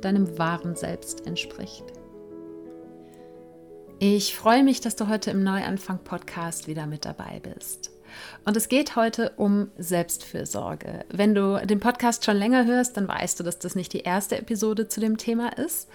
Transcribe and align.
deinem 0.00 0.38
wahren 0.38 0.76
Selbst 0.76 1.26
entspricht. 1.26 1.84
Ich 4.00 4.36
freue 4.36 4.62
mich, 4.62 4.80
dass 4.80 4.94
du 4.94 5.08
heute 5.08 5.32
im 5.32 5.42
Neuanfang-Podcast 5.42 6.68
wieder 6.68 6.86
mit 6.86 7.04
dabei 7.04 7.40
bist. 7.42 7.90
Und 8.44 8.56
es 8.56 8.68
geht 8.68 8.96
heute 8.96 9.32
um 9.36 9.68
Selbstfürsorge. 9.78 11.04
Wenn 11.10 11.34
du 11.34 11.64
den 11.66 11.80
Podcast 11.80 12.24
schon 12.24 12.36
länger 12.36 12.66
hörst, 12.66 12.96
dann 12.96 13.08
weißt 13.08 13.38
du, 13.38 13.44
dass 13.44 13.58
das 13.58 13.74
nicht 13.74 13.92
die 13.92 14.00
erste 14.00 14.38
Episode 14.38 14.88
zu 14.88 15.00
dem 15.00 15.18
Thema 15.18 15.56
ist. 15.58 15.88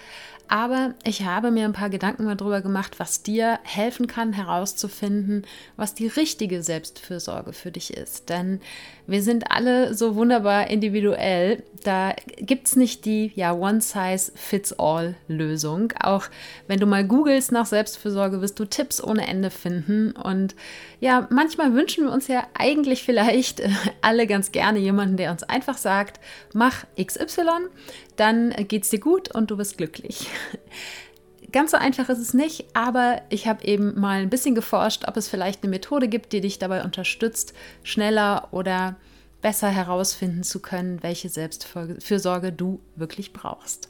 Aber 0.49 0.94
ich 1.04 1.26
habe 1.26 1.49
mir 1.52 1.66
ein 1.66 1.73
paar 1.73 1.90
Gedanken 1.90 2.27
darüber 2.38 2.62
gemacht, 2.62 2.99
was 2.99 3.23
dir 3.23 3.59
helfen 3.63 4.05
kann, 4.07 4.34
herauszufinden, 4.34 5.48
was 5.77 5.95
die 5.95 6.07
richtige 6.07 6.62
Selbstfürsorge 6.62 7.54
für 7.54 7.71
dich 7.71 7.95
ist. 7.95 8.30
Denn 8.30 8.59
wir 9.07 9.23
sind 9.23 9.51
alle 9.51 9.93
so 9.93 10.16
wunderbar 10.16 10.68
individuell. 10.68 11.63
Da 11.84 12.13
gibt 12.38 12.68
es 12.68 12.76
nicht 12.76 13.05
die 13.05 13.32
ja, 13.35 13.54
One-Size-Fits-All-Lösung. 13.54 15.93
Auch 15.99 16.26
wenn 16.68 16.79
du 16.79 16.85
mal 16.85 17.05
googelst 17.05 17.51
nach 17.51 17.66
Selbstfürsorge, 17.66 18.41
wirst 18.41 18.60
du 18.60 18.66
Tipps 18.66 19.04
ohne 19.04 19.27
Ende 19.27 19.49
finden. 19.49 20.12
Und 20.12 20.55
ja, 20.99 21.27
manchmal 21.32 21.73
wünschen 21.73 22.02
wir 22.05 22.12
uns 22.12 22.27
ja 22.27 22.48
eigentlich 22.54 23.04
vielleicht 23.04 23.62
alle 24.01 24.27
ganz 24.27 24.51
gerne 24.51 24.79
jemanden, 24.79 25.18
der 25.18 25.32
uns 25.32 25.43
einfach 25.43 25.77
sagt, 25.77 26.20
mach 26.54 26.85
XY, 27.01 27.68
dann 28.15 28.51
geht 28.68 28.84
es 28.84 28.90
dir 28.90 28.99
gut 28.99 29.34
und 29.34 29.51
du 29.51 29.57
bist 29.57 29.77
glücklich. 29.77 30.27
Ganz 31.51 31.71
so 31.71 31.77
einfach 31.77 32.10
ist 32.10 32.20
es 32.20 32.34
nicht, 32.34 32.65
aber 32.73 33.21
ich 33.29 33.48
habe 33.48 33.63
eben 33.63 33.99
mal 33.99 34.21
ein 34.21 34.29
bisschen 34.29 34.55
geforscht, 34.55 35.07
ob 35.07 35.18
es 35.18 35.27
vielleicht 35.29 35.62
eine 35.62 35.70
Methode 35.70 36.07
gibt, 36.07 36.34
die 36.34 36.41
dich 36.41 36.57
dabei 36.57 36.84
unterstützt, 36.84 37.54
schneller 37.84 38.48
oder 38.51 38.95
besser 39.43 39.70
herausfinden 39.70 40.41
zu 40.43 40.62
können, 40.62 41.04
welche 41.04 41.29
Selbstfürsorge 41.29 42.51
du 42.51 42.79
wirklich 42.95 43.34
brauchst. 43.34 43.90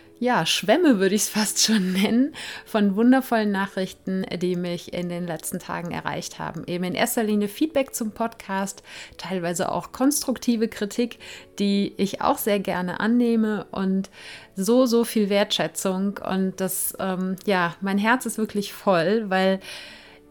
ja, 0.21 0.45
Schwämme 0.45 0.99
würde 0.99 1.15
ich 1.15 1.23
es 1.23 1.29
fast 1.37 1.65
schon 1.65 1.93
nennen, 1.93 2.35
von 2.63 2.95
wundervollen 2.95 3.51
Nachrichten, 3.51 4.23
die 4.39 4.55
mich 4.55 4.93
in 4.93 5.09
den 5.09 5.25
letzten 5.25 5.57
Tagen 5.57 5.89
erreicht 5.89 6.37
haben. 6.37 6.63
Eben 6.67 6.83
in 6.83 6.93
erster 6.93 7.23
Linie 7.23 7.47
Feedback 7.47 7.95
zum 7.95 8.11
Podcast, 8.11 8.83
teilweise 9.17 9.71
auch 9.71 9.91
konstruktive 9.91 10.67
Kritik, 10.67 11.17
die 11.57 11.93
ich 11.97 12.21
auch 12.21 12.37
sehr 12.37 12.59
gerne 12.59 12.99
annehme 12.99 13.65
und 13.71 14.11
so, 14.55 14.85
so 14.85 15.05
viel 15.05 15.29
Wertschätzung. 15.29 16.19
Und 16.19 16.61
das, 16.61 16.93
ähm, 16.99 17.35
ja, 17.45 17.75
mein 17.81 17.97
Herz 17.97 18.27
ist 18.27 18.37
wirklich 18.37 18.73
voll, 18.73 19.27
weil 19.31 19.59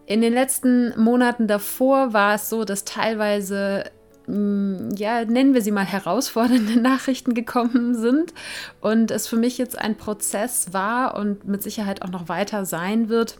in 0.06 0.20
den 0.20 0.32
letzten 0.32 0.96
Monaten 1.02 1.48
davor 1.48 2.12
war 2.12 2.36
es 2.36 2.48
so, 2.48 2.64
dass 2.64 2.84
teilweise 2.84 3.90
ja, 4.96 5.24
nennen 5.24 5.54
wir 5.54 5.62
sie 5.62 5.70
mal 5.70 5.84
herausfordernde 5.84 6.76
Nachrichten 6.80 7.34
gekommen 7.34 7.94
sind 7.94 8.32
und 8.80 9.10
es 9.10 9.26
für 9.26 9.36
mich 9.36 9.58
jetzt 9.58 9.78
ein 9.78 9.96
Prozess 9.96 10.72
war 10.72 11.16
und 11.16 11.46
mit 11.46 11.62
Sicherheit 11.62 12.02
auch 12.02 12.10
noch 12.10 12.28
weiter 12.28 12.64
sein 12.64 13.08
wird, 13.08 13.38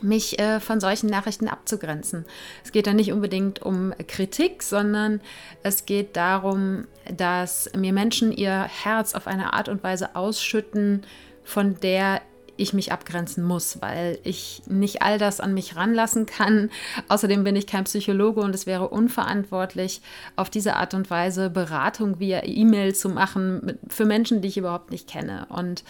mich 0.00 0.38
äh, 0.38 0.60
von 0.60 0.80
solchen 0.80 1.08
Nachrichten 1.08 1.48
abzugrenzen. 1.48 2.24
Es 2.64 2.72
geht 2.72 2.86
da 2.86 2.94
nicht 2.94 3.12
unbedingt 3.12 3.62
um 3.62 3.92
Kritik, 4.06 4.62
sondern 4.62 5.20
es 5.62 5.86
geht 5.86 6.16
darum, 6.16 6.86
dass 7.16 7.70
mir 7.76 7.92
Menschen 7.92 8.32
ihr 8.32 8.64
Herz 8.64 9.14
auf 9.14 9.26
eine 9.26 9.52
Art 9.52 9.68
und 9.68 9.82
Weise 9.82 10.14
ausschütten, 10.14 11.02
von 11.48 11.80
der 11.80 12.20
ich 12.58 12.72
mich 12.72 12.92
abgrenzen 12.92 13.44
muss, 13.44 13.80
weil 13.80 14.18
ich 14.24 14.62
nicht 14.66 15.00
all 15.00 15.16
das 15.16 15.40
an 15.40 15.54
mich 15.54 15.76
ranlassen 15.76 16.26
kann. 16.26 16.70
Außerdem 17.08 17.44
bin 17.44 17.56
ich 17.56 17.66
kein 17.66 17.84
Psychologe 17.84 18.40
und 18.40 18.54
es 18.54 18.66
wäre 18.66 18.88
unverantwortlich, 18.88 20.02
auf 20.36 20.50
diese 20.50 20.76
Art 20.76 20.92
und 20.92 21.08
Weise 21.10 21.48
Beratung 21.50 22.18
via 22.20 22.42
E-Mail 22.44 22.94
zu 22.94 23.08
machen 23.08 23.78
für 23.88 24.04
Menschen, 24.04 24.42
die 24.42 24.48
ich 24.48 24.58
überhaupt 24.58 24.90
nicht 24.90 25.08
kenne. 25.08 25.46
Und 25.48 25.84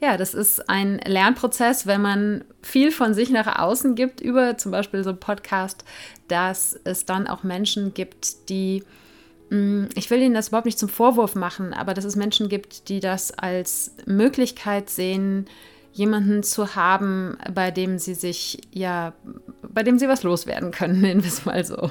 ja, 0.00 0.16
das 0.16 0.32
ist 0.32 0.68
ein 0.68 1.00
Lernprozess, 1.04 1.86
wenn 1.86 2.00
man 2.00 2.44
viel 2.62 2.92
von 2.92 3.14
sich 3.14 3.30
nach 3.30 3.58
außen 3.58 3.94
gibt, 3.94 4.20
über 4.20 4.56
zum 4.56 4.72
Beispiel 4.72 5.02
so 5.02 5.10
einen 5.10 5.20
Podcast, 5.20 5.84
dass 6.28 6.78
es 6.84 7.04
dann 7.04 7.26
auch 7.26 7.42
Menschen 7.42 7.94
gibt, 7.94 8.48
die 8.48 8.84
mm, 9.50 9.86
ich 9.96 10.08
will 10.10 10.20
Ihnen 10.22 10.34
das 10.34 10.48
überhaupt 10.48 10.66
nicht 10.66 10.78
zum 10.78 10.88
Vorwurf 10.88 11.34
machen, 11.34 11.74
aber 11.74 11.94
dass 11.94 12.04
es 12.04 12.16
Menschen 12.16 12.48
gibt, 12.48 12.88
die 12.88 13.00
das 13.00 13.32
als 13.32 13.96
Möglichkeit 14.06 14.88
sehen, 14.88 15.46
jemanden 15.92 16.42
zu 16.42 16.74
haben, 16.74 17.36
bei 17.52 17.70
dem 17.70 17.98
sie 17.98 18.14
sich, 18.14 18.60
ja, 18.72 19.12
bei 19.62 19.82
dem 19.82 19.98
sie 19.98 20.08
was 20.08 20.22
loswerden 20.22 20.70
können, 20.70 21.00
nennen 21.02 21.22
wir 21.22 21.28
es 21.28 21.44
mal 21.44 21.64
so. 21.64 21.90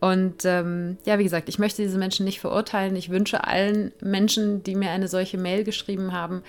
Und 0.00 0.44
ähm, 0.44 0.98
ja, 1.06 1.18
wie 1.18 1.24
gesagt, 1.24 1.48
ich 1.48 1.58
möchte 1.58 1.82
diese 1.82 1.98
Menschen 1.98 2.24
nicht 2.26 2.40
verurteilen. 2.40 2.94
Ich 2.96 3.08
wünsche 3.08 3.44
allen 3.44 3.92
Menschen, 4.02 4.62
die 4.62 4.74
mir 4.74 4.90
eine 4.90 5.08
solche 5.08 5.38
Mail 5.38 5.64
geschrieben 5.64 6.12
haben, 6.12 6.42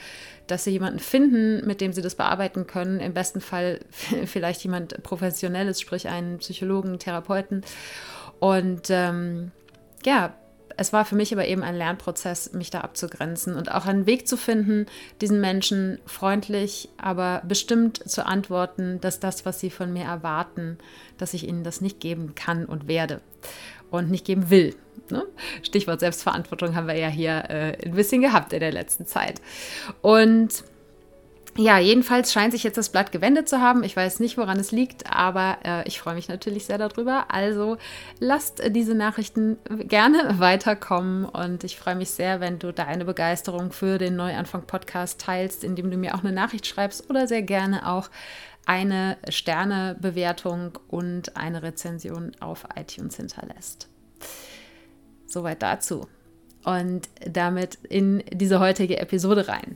dass 0.47 0.65
sie 0.65 0.71
jemanden 0.71 0.99
finden, 0.99 1.65
mit 1.65 1.79
dem 1.79 1.93
sie 1.93 2.01
das 2.01 2.15
bearbeiten 2.15 2.67
können. 2.67 2.99
Im 2.99 3.13
besten 3.13 3.39
Fall 3.39 3.79
vielleicht 4.25 4.63
jemand 4.63 5.01
Professionelles, 5.03 5.79
sprich 5.79 6.09
einen 6.09 6.39
Psychologen, 6.39 6.99
Therapeuten. 6.99 7.61
Und 8.39 8.89
ähm, 8.89 9.51
ja, 10.05 10.33
es 10.81 10.91
war 10.91 11.05
für 11.05 11.15
mich 11.15 11.31
aber 11.31 11.47
eben 11.47 11.61
ein 11.61 11.75
Lernprozess, 11.75 12.53
mich 12.53 12.71
da 12.71 12.81
abzugrenzen 12.81 13.55
und 13.55 13.71
auch 13.71 13.85
einen 13.85 14.07
Weg 14.07 14.27
zu 14.27 14.35
finden, 14.35 14.87
diesen 15.21 15.39
Menschen 15.39 15.99
freundlich, 16.07 16.89
aber 16.97 17.43
bestimmt 17.47 18.09
zu 18.09 18.25
antworten, 18.25 18.99
dass 18.99 19.19
das, 19.19 19.45
was 19.45 19.59
sie 19.59 19.69
von 19.69 19.93
mir 19.93 20.05
erwarten, 20.05 20.79
dass 21.19 21.35
ich 21.35 21.47
ihnen 21.47 21.63
das 21.63 21.81
nicht 21.81 21.99
geben 21.99 22.33
kann 22.33 22.65
und 22.65 22.87
werde 22.87 23.21
und 23.91 24.09
nicht 24.09 24.25
geben 24.25 24.49
will. 24.49 24.75
Ne? 25.11 25.23
Stichwort 25.61 25.99
Selbstverantwortung 25.99 26.75
haben 26.75 26.87
wir 26.87 26.97
ja 26.97 27.09
hier 27.09 27.43
äh, 27.49 27.85
ein 27.85 27.93
bisschen 27.93 28.23
gehabt 28.23 28.51
in 28.51 28.59
der 28.59 28.71
letzten 28.71 29.05
Zeit. 29.05 29.39
Und 30.01 30.63
ja, 31.57 31.79
jedenfalls 31.79 32.31
scheint 32.31 32.53
sich 32.53 32.63
jetzt 32.63 32.77
das 32.77 32.89
Blatt 32.89 33.11
gewendet 33.11 33.49
zu 33.49 33.59
haben. 33.59 33.83
Ich 33.83 33.95
weiß 33.95 34.21
nicht, 34.21 34.37
woran 34.37 34.57
es 34.57 34.71
liegt, 34.71 35.11
aber 35.11 35.57
äh, 35.65 35.87
ich 35.87 35.99
freue 35.99 36.15
mich 36.15 36.29
natürlich 36.29 36.65
sehr 36.65 36.77
darüber. 36.77 37.25
Also 37.29 37.77
lasst 38.19 38.61
diese 38.69 38.95
Nachrichten 38.95 39.57
gerne 39.69 40.35
weiterkommen 40.39 41.25
und 41.25 41.65
ich 41.65 41.77
freue 41.77 41.95
mich 41.95 42.11
sehr, 42.11 42.39
wenn 42.39 42.57
du 42.57 42.71
deine 42.71 43.03
Begeisterung 43.03 43.73
für 43.73 43.97
den 43.97 44.15
Neuanfang-Podcast 44.15 45.19
teilst, 45.19 45.65
indem 45.65 45.91
du 45.91 45.97
mir 45.97 46.15
auch 46.15 46.23
eine 46.23 46.31
Nachricht 46.31 46.67
schreibst 46.67 47.09
oder 47.09 47.27
sehr 47.27 47.41
gerne 47.41 47.85
auch 47.89 48.09
eine 48.65 49.17
Sternebewertung 49.27 50.79
und 50.87 51.35
eine 51.35 51.63
Rezension 51.63 52.31
auf 52.39 52.65
iTunes 52.77 53.17
hinterlässt. 53.17 53.89
Soweit 55.25 55.61
dazu. 55.61 56.07
Und 56.63 57.09
damit 57.27 57.75
in 57.89 58.23
diese 58.31 58.59
heutige 58.61 58.99
Episode 58.99 59.49
rein 59.49 59.75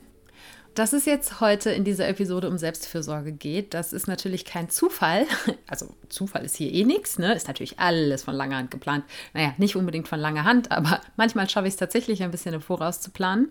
dass 0.76 0.92
es 0.92 1.06
jetzt 1.06 1.40
heute 1.40 1.72
in 1.72 1.86
dieser 1.86 2.08
Episode 2.08 2.50
um 2.50 2.58
Selbstfürsorge 2.58 3.32
geht, 3.32 3.74
das 3.74 3.94
ist 3.94 4.08
natürlich 4.08 4.46
kein 4.46 4.70
Zufall. 4.70 5.26
Also 5.68 5.88
Zufall 6.10 6.46
ist 6.46 6.56
hier 6.56 6.72
eh 6.72 6.84
nichts, 6.84 7.18
ne? 7.18 7.34
Ist 7.34 7.48
natürlich 7.48 7.80
alles 7.80 8.24
von 8.24 8.36
langer 8.36 8.58
Hand 8.58 8.72
geplant. 8.72 9.04
Naja, 9.34 9.54
nicht 9.58 9.76
unbedingt 9.76 10.08
von 10.08 10.20
langer 10.20 10.44
Hand, 10.44 10.72
aber 10.72 11.02
manchmal 11.18 11.50
schaffe 11.50 11.68
ich 11.68 11.74
es 11.74 11.80
tatsächlich 11.80 12.22
ein 12.22 12.30
bisschen 12.30 12.54
im 12.54 12.62
Voraus 12.62 13.02
zu 13.02 13.10
planen. 13.10 13.50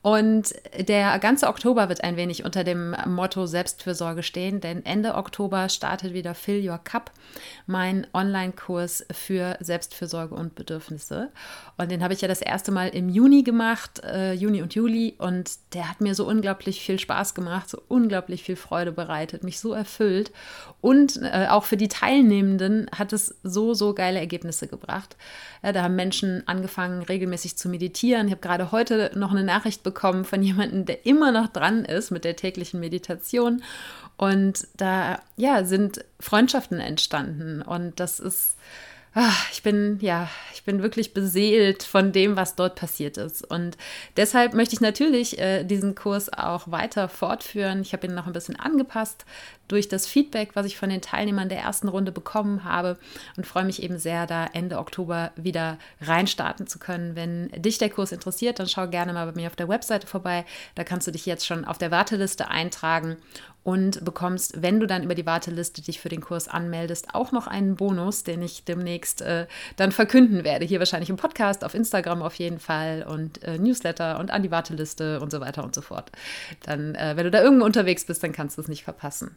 Und 0.00 0.54
der 0.88 1.18
ganze 1.18 1.48
Oktober 1.48 1.90
wird 1.90 2.02
ein 2.02 2.16
wenig 2.16 2.44
unter 2.44 2.64
dem 2.64 2.96
Motto 3.06 3.44
Selbstfürsorge 3.44 4.22
stehen, 4.22 4.60
denn 4.60 4.86
Ende 4.86 5.16
Oktober 5.16 5.68
startet 5.68 6.14
wieder 6.14 6.34
Fill 6.34 6.66
Your 6.66 6.78
Cup, 6.78 7.10
mein 7.66 8.06
Online-Kurs 8.14 9.04
für 9.12 9.58
Selbstfürsorge 9.60 10.34
und 10.34 10.54
Bedürfnisse. 10.54 11.30
Und 11.76 11.90
den 11.90 12.02
habe 12.02 12.14
ich 12.14 12.22
ja 12.22 12.28
das 12.28 12.40
erste 12.40 12.72
Mal 12.72 12.88
im 12.88 13.10
Juni 13.10 13.42
gemacht, 13.42 14.02
äh, 14.02 14.32
Juni 14.32 14.62
und 14.62 14.74
Juli, 14.74 15.14
und 15.18 15.50
der 15.74 15.90
hat 15.90 16.00
mir 16.00 16.14
so 16.14 16.26
unglaublich 16.26 16.43
unglaublich 16.44 16.82
viel 16.82 16.98
Spaß 16.98 17.34
gemacht, 17.34 17.70
so 17.70 17.80
unglaublich 17.88 18.42
viel 18.42 18.56
Freude 18.56 18.92
bereitet, 18.92 19.44
mich 19.44 19.58
so 19.60 19.72
erfüllt. 19.72 20.30
Und 20.82 21.18
äh, 21.22 21.46
auch 21.48 21.64
für 21.64 21.78
die 21.78 21.88
Teilnehmenden 21.88 22.90
hat 22.94 23.14
es 23.14 23.34
so, 23.42 23.72
so 23.72 23.94
geile 23.94 24.18
Ergebnisse 24.18 24.66
gebracht. 24.66 25.16
Ja, 25.62 25.72
da 25.72 25.82
haben 25.82 25.96
Menschen 25.96 26.42
angefangen, 26.46 27.02
regelmäßig 27.02 27.56
zu 27.56 27.70
meditieren. 27.70 28.26
Ich 28.26 28.32
habe 28.32 28.42
gerade 28.42 28.72
heute 28.72 29.10
noch 29.14 29.30
eine 29.30 29.42
Nachricht 29.42 29.82
bekommen 29.82 30.26
von 30.26 30.42
jemandem, 30.42 30.84
der 30.84 31.06
immer 31.06 31.32
noch 31.32 31.48
dran 31.48 31.86
ist 31.86 32.10
mit 32.10 32.24
der 32.24 32.36
täglichen 32.36 32.78
Meditation. 32.78 33.62
Und 34.18 34.66
da 34.76 35.22
ja, 35.38 35.64
sind 35.64 36.04
Freundschaften 36.20 36.78
entstanden. 36.78 37.62
Und 37.62 37.98
das 38.00 38.20
ist 38.20 38.56
ach, 39.14 39.50
ich 39.52 39.62
bin, 39.62 39.98
ja, 40.00 40.28
ich 40.52 40.64
bin 40.64 40.82
wirklich 40.82 41.14
beseelt 41.14 41.84
von 41.84 42.10
dem, 42.10 42.36
was 42.36 42.56
dort 42.56 42.74
passiert 42.74 43.16
ist. 43.16 43.48
Und 43.48 43.76
deshalb 44.16 44.54
möchte 44.54 44.74
ich 44.74 44.80
natürlich 44.80 45.38
äh, 45.38 45.62
diesen 45.64 45.94
Kurs 45.94 46.32
auch 46.32 46.70
weiter 46.70 47.08
fortführen. 47.08 47.82
Ich 47.82 47.92
habe 47.92 48.06
ihn 48.06 48.14
noch 48.14 48.26
ein 48.26 48.32
bisschen 48.32 48.58
angepasst 48.58 49.24
durch 49.68 49.88
das 49.88 50.06
Feedback, 50.06 50.50
was 50.54 50.66
ich 50.66 50.76
von 50.76 50.90
den 50.90 51.00
Teilnehmern 51.00 51.48
der 51.48 51.60
ersten 51.60 51.88
Runde 51.88 52.12
bekommen 52.12 52.64
habe 52.64 52.98
und 53.36 53.46
freue 53.46 53.64
mich 53.64 53.82
eben 53.82 53.98
sehr, 53.98 54.26
da 54.26 54.46
Ende 54.52 54.78
Oktober 54.78 55.32
wieder 55.36 55.78
reinstarten 56.00 56.66
zu 56.66 56.78
können. 56.78 57.16
Wenn 57.16 57.48
dich 57.56 57.78
der 57.78 57.90
Kurs 57.90 58.12
interessiert, 58.12 58.58
dann 58.58 58.68
schau 58.68 58.88
gerne 58.88 59.12
mal 59.12 59.26
bei 59.26 59.40
mir 59.40 59.46
auf 59.46 59.56
der 59.56 59.68
Webseite 59.68 60.06
vorbei. 60.06 60.44
Da 60.74 60.84
kannst 60.84 61.06
du 61.06 61.12
dich 61.12 61.24
jetzt 61.24 61.46
schon 61.46 61.64
auf 61.64 61.78
der 61.78 61.90
Warteliste 61.90 62.48
eintragen 62.48 63.16
und 63.64 64.04
bekommst, 64.04 64.62
wenn 64.62 64.78
du 64.78 64.86
dann 64.86 65.02
über 65.02 65.14
die 65.14 65.24
Warteliste 65.24 65.80
dich 65.80 65.98
für 65.98 66.10
den 66.10 66.20
Kurs 66.20 66.48
anmeldest, 66.48 67.14
auch 67.14 67.32
noch 67.32 67.46
einen 67.46 67.76
Bonus, 67.76 68.22
den 68.22 68.42
ich 68.42 68.64
demnächst 68.64 69.22
äh, 69.22 69.46
dann 69.76 69.90
verkünden 69.90 70.44
werde. 70.44 70.66
Hier 70.66 70.78
wahrscheinlich 70.78 71.08
im 71.08 71.16
Podcast, 71.16 71.64
auf 71.64 71.74
Instagram 71.74 72.22
auf 72.22 72.34
jeden 72.34 72.60
Fall 72.60 73.06
und 73.08 73.42
äh, 73.42 73.58
Newsletter 73.58 74.20
und 74.20 74.30
an 74.30 74.42
die 74.42 74.50
Warteliste 74.50 75.18
und 75.20 75.32
so 75.32 75.40
weiter 75.40 75.64
und 75.64 75.74
so 75.74 75.80
fort. 75.80 76.12
Dann, 76.66 76.94
äh, 76.94 77.14
wenn 77.16 77.24
du 77.24 77.30
da 77.30 77.42
irgendwo 77.42 77.64
unterwegs 77.64 78.04
bist, 78.04 78.22
dann 78.22 78.32
kannst 78.32 78.58
du 78.58 78.62
es 78.62 78.68
nicht 78.68 78.84
verpassen. 78.84 79.34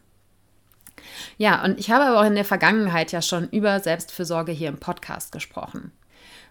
Ja, 1.38 1.64
und 1.64 1.80
ich 1.80 1.90
habe 1.90 2.04
aber 2.04 2.20
auch 2.20 2.26
in 2.26 2.34
der 2.34 2.44
Vergangenheit 2.44 3.12
ja 3.12 3.22
schon 3.22 3.48
über 3.48 3.80
Selbstfürsorge 3.80 4.52
hier 4.52 4.68
im 4.68 4.78
Podcast 4.78 5.32
gesprochen 5.32 5.90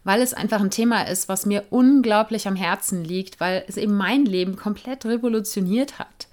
weil 0.03 0.21
es 0.21 0.33
einfach 0.33 0.61
ein 0.61 0.71
Thema 0.71 1.01
ist, 1.01 1.27
was 1.27 1.45
mir 1.45 1.65
unglaublich 1.69 2.47
am 2.47 2.55
Herzen 2.55 3.03
liegt, 3.03 3.41
weil 3.41 3.65
es 3.67 3.75
eben 3.75 3.93
mein 3.93 4.25
Leben 4.25 4.55
komplett 4.55 5.05
revolutioniert 5.05 5.99
hat 5.99 6.29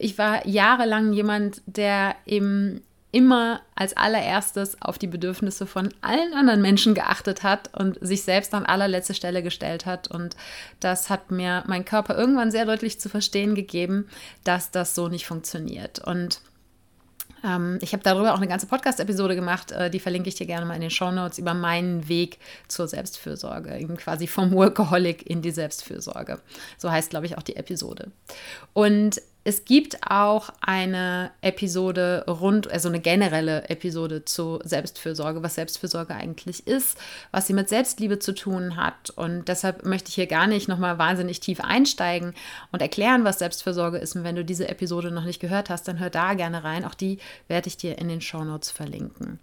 ich 0.00 0.16
war 0.16 0.46
jahrelang 0.46 1.12
jemand, 1.12 1.60
der 1.66 2.16
eben 2.24 2.82
immer 3.12 3.60
als 3.74 3.96
allererstes 3.96 4.80
auf 4.80 4.96
die 4.96 5.08
Bedürfnisse 5.08 5.66
von 5.66 5.92
allen 6.00 6.32
anderen 6.32 6.62
Menschen 6.62 6.94
geachtet 6.94 7.42
hat 7.42 7.76
und 7.76 7.98
sich 8.00 8.22
selbst 8.22 8.54
an 8.54 8.64
allerletzte 8.64 9.14
Stelle 9.14 9.42
gestellt 9.42 9.84
hat. 9.84 10.08
Und 10.08 10.36
das 10.78 11.10
hat 11.10 11.30
mir 11.30 11.64
mein 11.66 11.84
Körper 11.84 12.16
irgendwann 12.16 12.50
sehr 12.50 12.64
deutlich 12.64 13.00
zu 13.00 13.08
verstehen 13.08 13.54
gegeben, 13.54 14.08
dass 14.44 14.70
das 14.70 14.94
so 14.94 15.08
nicht 15.08 15.26
funktioniert. 15.26 15.98
Und 15.98 16.40
ähm, 17.44 17.78
ich 17.82 17.92
habe 17.92 18.02
darüber 18.02 18.32
auch 18.32 18.38
eine 18.38 18.48
ganze 18.48 18.66
Podcast-Episode 18.66 19.34
gemacht, 19.34 19.72
äh, 19.72 19.90
die 19.90 20.00
verlinke 20.00 20.28
ich 20.28 20.36
dir 20.36 20.46
gerne 20.46 20.66
mal 20.66 20.74
in 20.74 20.82
den 20.82 20.90
Show 20.90 21.10
Notes 21.10 21.38
über 21.38 21.52
meinen 21.52 22.08
Weg 22.08 22.38
zur 22.68 22.86
Selbstfürsorge, 22.86 23.76
eben 23.76 23.96
quasi 23.96 24.26
vom 24.28 24.52
Workaholic 24.52 25.28
in 25.28 25.42
die 25.42 25.50
Selbstfürsorge. 25.50 26.40
So 26.78 26.90
heißt, 26.90 27.10
glaube 27.10 27.26
ich, 27.26 27.36
auch 27.36 27.42
die 27.42 27.56
Episode. 27.56 28.12
Und 28.72 29.20
es 29.42 29.64
gibt 29.64 29.98
auch 30.06 30.50
eine 30.60 31.30
Episode 31.40 32.24
rund, 32.28 32.70
also 32.70 32.88
eine 32.88 33.00
generelle 33.00 33.68
Episode 33.70 34.24
zu 34.24 34.60
Selbstfürsorge, 34.64 35.42
was 35.42 35.54
Selbstfürsorge 35.54 36.14
eigentlich 36.14 36.66
ist, 36.66 36.98
was 37.30 37.46
sie 37.46 37.54
mit 37.54 37.68
Selbstliebe 37.68 38.18
zu 38.18 38.34
tun 38.34 38.76
hat. 38.76 39.10
Und 39.10 39.48
deshalb 39.48 39.86
möchte 39.86 40.10
ich 40.10 40.14
hier 40.14 40.26
gar 40.26 40.46
nicht 40.46 40.68
nochmal 40.68 40.98
wahnsinnig 40.98 41.40
tief 41.40 41.60
einsteigen 41.60 42.34
und 42.70 42.82
erklären, 42.82 43.24
was 43.24 43.38
Selbstfürsorge 43.38 43.98
ist. 43.98 44.14
Und 44.14 44.24
wenn 44.24 44.36
du 44.36 44.44
diese 44.44 44.68
Episode 44.68 45.10
noch 45.10 45.24
nicht 45.24 45.40
gehört 45.40 45.70
hast, 45.70 45.88
dann 45.88 45.98
hör 45.98 46.10
da 46.10 46.34
gerne 46.34 46.62
rein. 46.62 46.84
Auch 46.84 46.94
die 46.94 47.18
werde 47.48 47.68
ich 47.68 47.78
dir 47.78 47.98
in 47.98 48.08
den 48.08 48.20
Show 48.20 48.44
Notes 48.44 48.70
verlinken. 48.70 49.38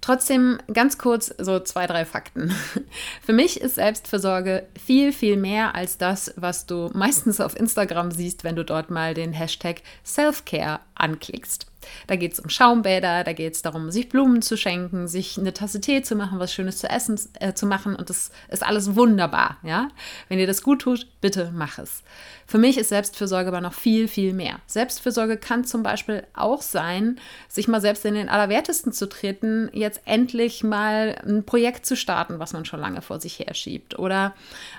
Trotzdem 0.00 0.58
ganz 0.72 0.96
kurz 0.96 1.34
so 1.38 1.58
zwei, 1.60 1.86
drei 1.86 2.04
Fakten. 2.04 2.54
Für 3.22 3.32
mich 3.32 3.60
ist 3.60 3.74
Selbstversorge 3.74 4.66
viel, 4.82 5.12
viel 5.12 5.36
mehr 5.36 5.74
als 5.74 5.98
das, 5.98 6.32
was 6.36 6.66
du 6.66 6.90
meistens 6.94 7.40
auf 7.40 7.58
Instagram 7.58 8.10
siehst, 8.10 8.44
wenn 8.44 8.56
du 8.56 8.64
dort 8.64 8.90
mal 8.90 9.14
den 9.14 9.32
Hashtag 9.32 9.82
Selfcare 10.04 10.80
anklickst. 10.94 11.66
Da 12.06 12.16
geht 12.16 12.32
es 12.32 12.40
um 12.40 12.48
Schaumbäder, 12.48 13.24
da 13.24 13.32
geht 13.32 13.54
es 13.54 13.62
darum, 13.62 13.90
sich 13.90 14.08
Blumen 14.08 14.42
zu 14.42 14.56
schenken, 14.56 15.08
sich 15.08 15.38
eine 15.38 15.52
Tasse 15.52 15.80
Tee 15.80 16.02
zu 16.02 16.16
machen, 16.16 16.38
was 16.38 16.52
Schönes 16.52 16.78
zu 16.78 16.88
essen 16.88 17.18
äh, 17.40 17.54
zu 17.54 17.66
machen 17.66 17.96
und 17.96 18.10
das 18.10 18.30
ist 18.48 18.64
alles 18.64 18.94
wunderbar, 18.96 19.58
ja. 19.62 19.88
Wenn 20.28 20.38
dir 20.38 20.46
das 20.46 20.62
gut 20.62 20.82
tut, 20.82 21.06
bitte 21.20 21.52
mach 21.54 21.78
es. 21.78 22.02
Für 22.46 22.56
mich 22.56 22.78
ist 22.78 22.88
Selbstfürsorge 22.88 23.48
aber 23.48 23.60
noch 23.60 23.74
viel, 23.74 24.08
viel 24.08 24.32
mehr. 24.32 24.60
Selbstfürsorge 24.66 25.36
kann 25.36 25.64
zum 25.64 25.82
Beispiel 25.82 26.22
auch 26.32 26.62
sein, 26.62 27.20
sich 27.46 27.68
mal 27.68 27.82
selbst 27.82 28.06
in 28.06 28.14
den 28.14 28.30
Allerwertesten 28.30 28.90
zu 28.90 29.06
treten, 29.06 29.68
jetzt 29.74 30.00
endlich 30.06 30.64
mal 30.64 31.20
ein 31.26 31.44
Projekt 31.44 31.84
zu 31.84 31.94
starten, 31.94 32.38
was 32.38 32.54
man 32.54 32.64
schon 32.64 32.80
lange 32.80 33.02
vor 33.02 33.20
sich 33.20 33.38
her 33.38 33.52
schiebt. 33.52 33.98
Oder 33.98 34.34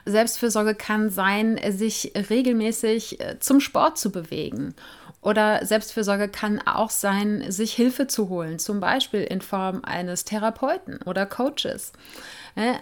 Selbstfürsorge 0.06 0.74
kann 0.74 1.12
sein, 1.12 1.60
sich 1.70 2.12
regelmäßig 2.30 3.20
äh, 3.20 3.40
zum 3.40 3.60
Sport 3.60 4.00
zu 4.00 4.12
bewegen 4.12 4.74
oder 5.21 5.66
Selbstfürsorge 5.66 6.30
kann 6.30 6.62
auch 6.66 6.89
sein, 6.89 7.51
sich 7.51 7.74
Hilfe 7.74 8.07
zu 8.07 8.30
holen, 8.30 8.57
zum 8.57 8.80
Beispiel 8.80 9.21
in 9.21 9.42
Form 9.42 9.81
eines 9.83 10.24
Therapeuten 10.24 11.01
oder 11.06 11.25
Coaches. 11.25 11.92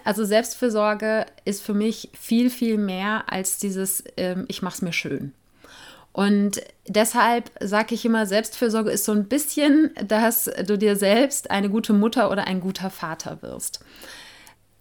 Also 0.04 0.24
Selbstfürsorge 0.24 1.26
ist 1.44 1.62
für 1.62 1.74
mich 1.74 2.10
viel, 2.18 2.50
viel 2.50 2.78
mehr 2.78 3.24
als 3.26 3.58
dieses, 3.58 4.04
ähm, 4.16 4.44
ich 4.48 4.62
mache 4.62 4.74
es 4.74 4.82
mir 4.82 4.92
schön. 4.92 5.32
Und 6.12 6.62
deshalb 6.88 7.50
sage 7.60 7.94
ich 7.94 8.04
immer, 8.04 8.26
Selbstfürsorge 8.26 8.90
ist 8.90 9.04
so 9.04 9.12
ein 9.12 9.26
bisschen, 9.26 9.90
dass 10.04 10.50
du 10.66 10.76
dir 10.76 10.96
selbst 10.96 11.50
eine 11.50 11.70
gute 11.70 11.92
Mutter 11.92 12.30
oder 12.30 12.46
ein 12.46 12.60
guter 12.60 12.90
Vater 12.90 13.40
wirst. 13.42 13.84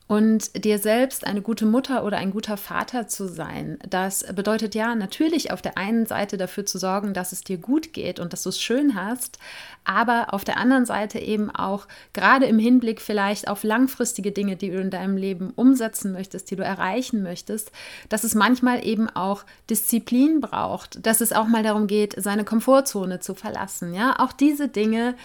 Und 0.07 0.63
dir 0.63 0.79
selbst 0.79 1.27
eine 1.27 1.41
gute 1.41 1.65
Mutter 1.65 2.05
oder 2.05 2.17
ein 2.17 2.31
guter 2.31 2.55
Vater 2.55 3.09
zu 3.09 3.27
sein, 3.27 3.77
das 3.89 4.23
bedeutet 4.33 4.73
ja 4.73 4.95
natürlich 4.95 5.51
auf 5.51 5.61
der 5.61 5.77
einen 5.77 6.05
Seite 6.05 6.37
dafür 6.37 6.65
zu 6.65 6.77
sorgen, 6.77 7.13
dass 7.13 7.33
es 7.33 7.43
dir 7.43 7.57
gut 7.57 7.91
geht 7.91 8.21
und 8.21 8.31
dass 8.31 8.43
du 8.43 8.49
es 8.49 8.61
schön 8.61 8.95
hast, 8.95 9.37
aber 9.83 10.33
auf 10.33 10.45
der 10.45 10.57
anderen 10.57 10.85
Seite 10.85 11.19
eben 11.19 11.49
auch 11.53 11.87
gerade 12.13 12.45
im 12.45 12.57
Hinblick 12.57 13.01
vielleicht 13.01 13.49
auf 13.49 13.63
langfristige 13.63 14.31
Dinge, 14.31 14.55
die 14.55 14.71
du 14.71 14.79
in 14.79 14.91
deinem 14.91 15.17
Leben 15.17 15.51
umsetzen 15.57 16.13
möchtest, 16.13 16.49
die 16.51 16.55
du 16.55 16.63
erreichen 16.63 17.21
möchtest, 17.21 17.73
dass 18.07 18.23
es 18.23 18.33
manchmal 18.33 18.85
eben 18.85 19.09
auch 19.09 19.43
Disziplin 19.69 20.39
braucht, 20.39 21.05
dass 21.05 21.19
es 21.19 21.33
auch 21.33 21.47
mal 21.47 21.63
darum 21.63 21.85
geht, 21.87 22.15
seine 22.17 22.45
Komfortzone 22.45 23.19
zu 23.19 23.35
verlassen. 23.35 23.93
Ja, 23.93 24.15
auch 24.19 24.31
diese 24.31 24.69
Dinge 24.69 25.15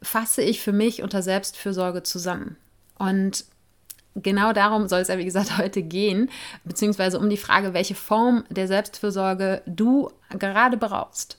fasse 0.00 0.40
ich 0.40 0.62
für 0.62 0.72
mich 0.72 1.02
unter 1.02 1.20
Selbstfürsorge 1.20 2.02
zusammen. 2.04 2.56
Und 2.98 3.44
genau 4.14 4.52
darum 4.52 4.88
soll 4.88 5.00
es 5.00 5.08
ja, 5.08 5.18
wie 5.18 5.24
gesagt, 5.24 5.58
heute 5.58 5.82
gehen, 5.82 6.30
beziehungsweise 6.64 7.18
um 7.18 7.28
die 7.30 7.36
Frage, 7.36 7.74
welche 7.74 7.94
Form 7.94 8.44
der 8.50 8.66
Selbstfürsorge 8.66 9.62
du 9.66 10.10
gerade 10.38 10.76
brauchst. 10.76 11.38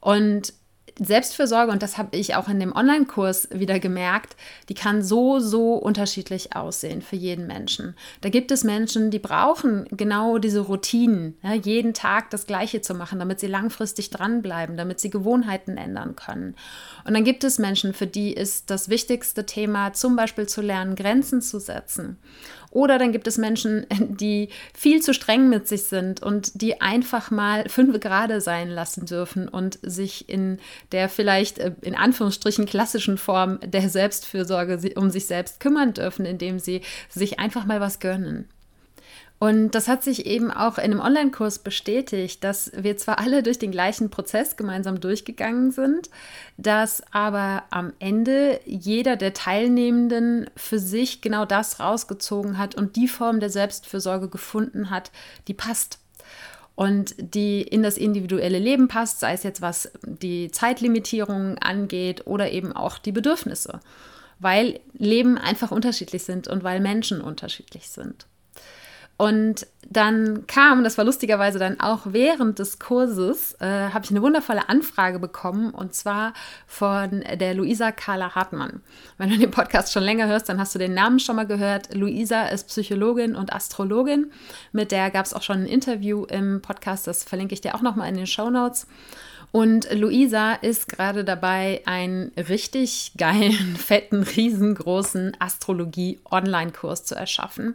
Und 0.00 0.52
Selbstfürsorge, 0.98 1.70
und 1.70 1.82
das 1.82 1.96
habe 1.98 2.16
ich 2.16 2.34
auch 2.34 2.48
in 2.48 2.58
dem 2.58 2.74
Online-Kurs 2.74 3.48
wieder 3.52 3.78
gemerkt, 3.78 4.36
die 4.68 4.74
kann 4.74 5.02
so, 5.02 5.38
so 5.38 5.74
unterschiedlich 5.74 6.56
aussehen 6.56 7.02
für 7.02 7.16
jeden 7.16 7.46
Menschen. 7.46 7.94
Da 8.20 8.28
gibt 8.28 8.50
es 8.50 8.64
Menschen, 8.64 9.10
die 9.10 9.18
brauchen 9.18 9.86
genau 9.90 10.38
diese 10.38 10.60
Routinen, 10.60 11.36
ja, 11.42 11.54
jeden 11.54 11.94
Tag 11.94 12.30
das 12.30 12.46
Gleiche 12.46 12.80
zu 12.80 12.94
machen, 12.94 13.18
damit 13.18 13.40
sie 13.40 13.46
langfristig 13.46 14.10
dranbleiben, 14.10 14.76
damit 14.76 15.00
sie 15.00 15.10
Gewohnheiten 15.10 15.76
ändern 15.76 16.16
können. 16.16 16.56
Und 17.04 17.14
dann 17.14 17.24
gibt 17.24 17.44
es 17.44 17.58
Menschen, 17.58 17.94
für 17.94 18.06
die 18.06 18.32
ist 18.32 18.70
das 18.70 18.88
wichtigste 18.88 19.46
Thema 19.46 19.92
zum 19.92 20.16
Beispiel 20.16 20.46
zu 20.46 20.60
lernen, 20.60 20.96
Grenzen 20.96 21.42
zu 21.42 21.60
setzen. 21.60 22.18
Oder 22.70 22.98
dann 22.98 23.12
gibt 23.12 23.26
es 23.26 23.38
Menschen, 23.38 23.86
die 23.98 24.48
viel 24.74 25.00
zu 25.00 25.14
streng 25.14 25.48
mit 25.48 25.68
sich 25.68 25.84
sind 25.84 26.22
und 26.22 26.60
die 26.60 26.80
einfach 26.80 27.30
mal 27.30 27.68
fünf 27.68 27.98
Grade 28.00 28.40
sein 28.40 28.68
lassen 28.68 29.06
dürfen 29.06 29.48
und 29.48 29.78
sich 29.82 30.28
in 30.28 30.58
der 30.92 31.08
vielleicht 31.08 31.58
äh, 31.58 31.72
in 31.82 31.94
Anführungsstrichen 31.94 32.66
klassischen 32.66 33.18
Form 33.18 33.58
der 33.64 33.88
Selbstfürsorge 33.88 34.78
um 34.96 35.10
sich 35.10 35.26
selbst 35.26 35.60
kümmern 35.60 35.94
dürfen, 35.94 36.26
indem 36.26 36.58
sie 36.58 36.82
sich 37.08 37.38
einfach 37.38 37.64
mal 37.64 37.80
was 37.80 38.00
gönnen. 38.00 38.48
Und 39.38 39.70
das 39.76 39.86
hat 39.86 40.02
sich 40.02 40.26
eben 40.26 40.50
auch 40.50 40.78
in 40.78 40.84
einem 40.84 41.00
Online-Kurs 41.00 41.60
bestätigt, 41.60 42.42
dass 42.42 42.72
wir 42.74 42.96
zwar 42.96 43.20
alle 43.20 43.44
durch 43.44 43.58
den 43.58 43.70
gleichen 43.70 44.10
Prozess 44.10 44.56
gemeinsam 44.56 45.00
durchgegangen 45.00 45.70
sind, 45.70 46.10
dass 46.56 47.02
aber 47.12 47.62
am 47.70 47.92
Ende 48.00 48.60
jeder 48.64 49.14
der 49.14 49.34
Teilnehmenden 49.34 50.50
für 50.56 50.80
sich 50.80 51.20
genau 51.20 51.44
das 51.44 51.78
rausgezogen 51.78 52.58
hat 52.58 52.74
und 52.74 52.96
die 52.96 53.06
Form 53.06 53.38
der 53.38 53.50
Selbstfürsorge 53.50 54.28
gefunden 54.28 54.90
hat, 54.90 55.12
die 55.46 55.54
passt 55.54 56.00
und 56.74 57.14
die 57.18 57.62
in 57.62 57.84
das 57.84 57.96
individuelle 57.96 58.58
Leben 58.58 58.88
passt, 58.88 59.20
sei 59.20 59.34
es 59.34 59.44
jetzt 59.44 59.62
was 59.62 59.92
die 60.02 60.50
Zeitlimitierung 60.50 61.58
angeht 61.58 62.26
oder 62.26 62.50
eben 62.50 62.72
auch 62.72 62.98
die 62.98 63.12
Bedürfnisse, 63.12 63.78
weil 64.40 64.80
Leben 64.94 65.38
einfach 65.38 65.70
unterschiedlich 65.70 66.24
sind 66.24 66.48
und 66.48 66.64
weil 66.64 66.80
Menschen 66.80 67.20
unterschiedlich 67.20 67.88
sind. 67.88 68.26
Und 69.18 69.66
dann 69.90 70.46
kam, 70.46 70.84
das 70.84 70.96
war 70.96 71.04
lustigerweise 71.04 71.58
dann 71.58 71.80
auch 71.80 72.02
während 72.04 72.60
des 72.60 72.78
Kurses, 72.78 73.54
äh, 73.60 73.90
habe 73.90 74.04
ich 74.04 74.12
eine 74.12 74.22
wundervolle 74.22 74.68
Anfrage 74.68 75.18
bekommen 75.18 75.70
und 75.70 75.92
zwar 75.92 76.34
von 76.68 77.24
der 77.34 77.54
Luisa 77.54 77.90
Carla 77.90 78.36
Hartmann. 78.36 78.80
Wenn 79.16 79.30
du 79.30 79.36
den 79.36 79.50
Podcast 79.50 79.92
schon 79.92 80.04
länger 80.04 80.28
hörst, 80.28 80.48
dann 80.48 80.60
hast 80.60 80.72
du 80.76 80.78
den 80.78 80.94
Namen 80.94 81.18
schon 81.18 81.34
mal 81.34 81.48
gehört. 81.48 81.92
Luisa 81.96 82.46
ist 82.46 82.68
Psychologin 82.68 83.34
und 83.34 83.52
Astrologin. 83.52 84.30
Mit 84.70 84.92
der 84.92 85.10
gab 85.10 85.26
es 85.26 85.34
auch 85.34 85.42
schon 85.42 85.62
ein 85.62 85.66
Interview 85.66 86.24
im 86.26 86.62
Podcast, 86.62 87.08
das 87.08 87.24
verlinke 87.24 87.54
ich 87.54 87.60
dir 87.60 87.74
auch 87.74 87.82
nochmal 87.82 88.08
in 88.08 88.16
den 88.16 88.28
Show 88.28 88.50
Notes. 88.50 88.86
Und 89.50 89.92
Luisa 89.92 90.52
ist 90.52 90.88
gerade 90.88 91.24
dabei, 91.24 91.82
einen 91.86 92.30
richtig 92.36 93.14
geilen, 93.16 93.74
fetten, 93.76 94.22
riesengroßen 94.22 95.36
Astrologie-Online-Kurs 95.40 97.04
zu 97.04 97.16
erschaffen. 97.16 97.74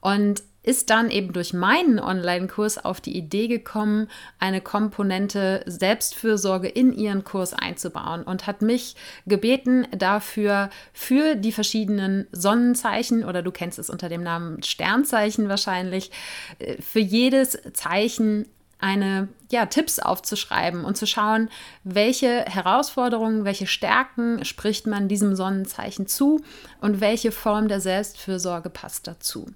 Und 0.00 0.42
ist 0.62 0.90
dann 0.90 1.10
eben 1.10 1.32
durch 1.32 1.52
meinen 1.52 1.98
Online-Kurs 1.98 2.84
auf 2.84 3.00
die 3.00 3.16
Idee 3.16 3.48
gekommen, 3.48 4.08
eine 4.38 4.60
Komponente 4.60 5.62
Selbstfürsorge 5.66 6.68
in 6.68 6.92
ihren 6.92 7.24
Kurs 7.24 7.52
einzubauen 7.52 8.22
und 8.22 8.46
hat 8.46 8.62
mich 8.62 8.94
gebeten, 9.26 9.86
dafür 9.90 10.70
für 10.92 11.34
die 11.34 11.52
verschiedenen 11.52 12.26
Sonnenzeichen 12.32 13.24
oder 13.24 13.42
du 13.42 13.50
kennst 13.50 13.78
es 13.78 13.90
unter 13.90 14.08
dem 14.08 14.22
Namen 14.22 14.62
Sternzeichen 14.62 15.48
wahrscheinlich, 15.48 16.10
äh, 16.58 16.80
für 16.80 17.00
jedes 17.00 17.58
Zeichen 17.72 18.46
eine 18.78 19.28
ja, 19.52 19.66
Tipps 19.66 19.98
aufzuschreiben 19.98 20.84
und 20.84 20.96
zu 20.96 21.06
schauen, 21.06 21.50
welche 21.84 22.44
Herausforderungen, 22.46 23.44
welche 23.44 23.66
Stärken 23.66 24.44
spricht 24.44 24.86
man 24.86 25.08
diesem 25.08 25.36
Sonnenzeichen 25.36 26.06
zu 26.06 26.40
und 26.80 27.00
welche 27.00 27.30
Form 27.30 27.68
der 27.68 27.80
Selbstfürsorge 27.80 28.70
passt 28.70 29.06
dazu. 29.06 29.46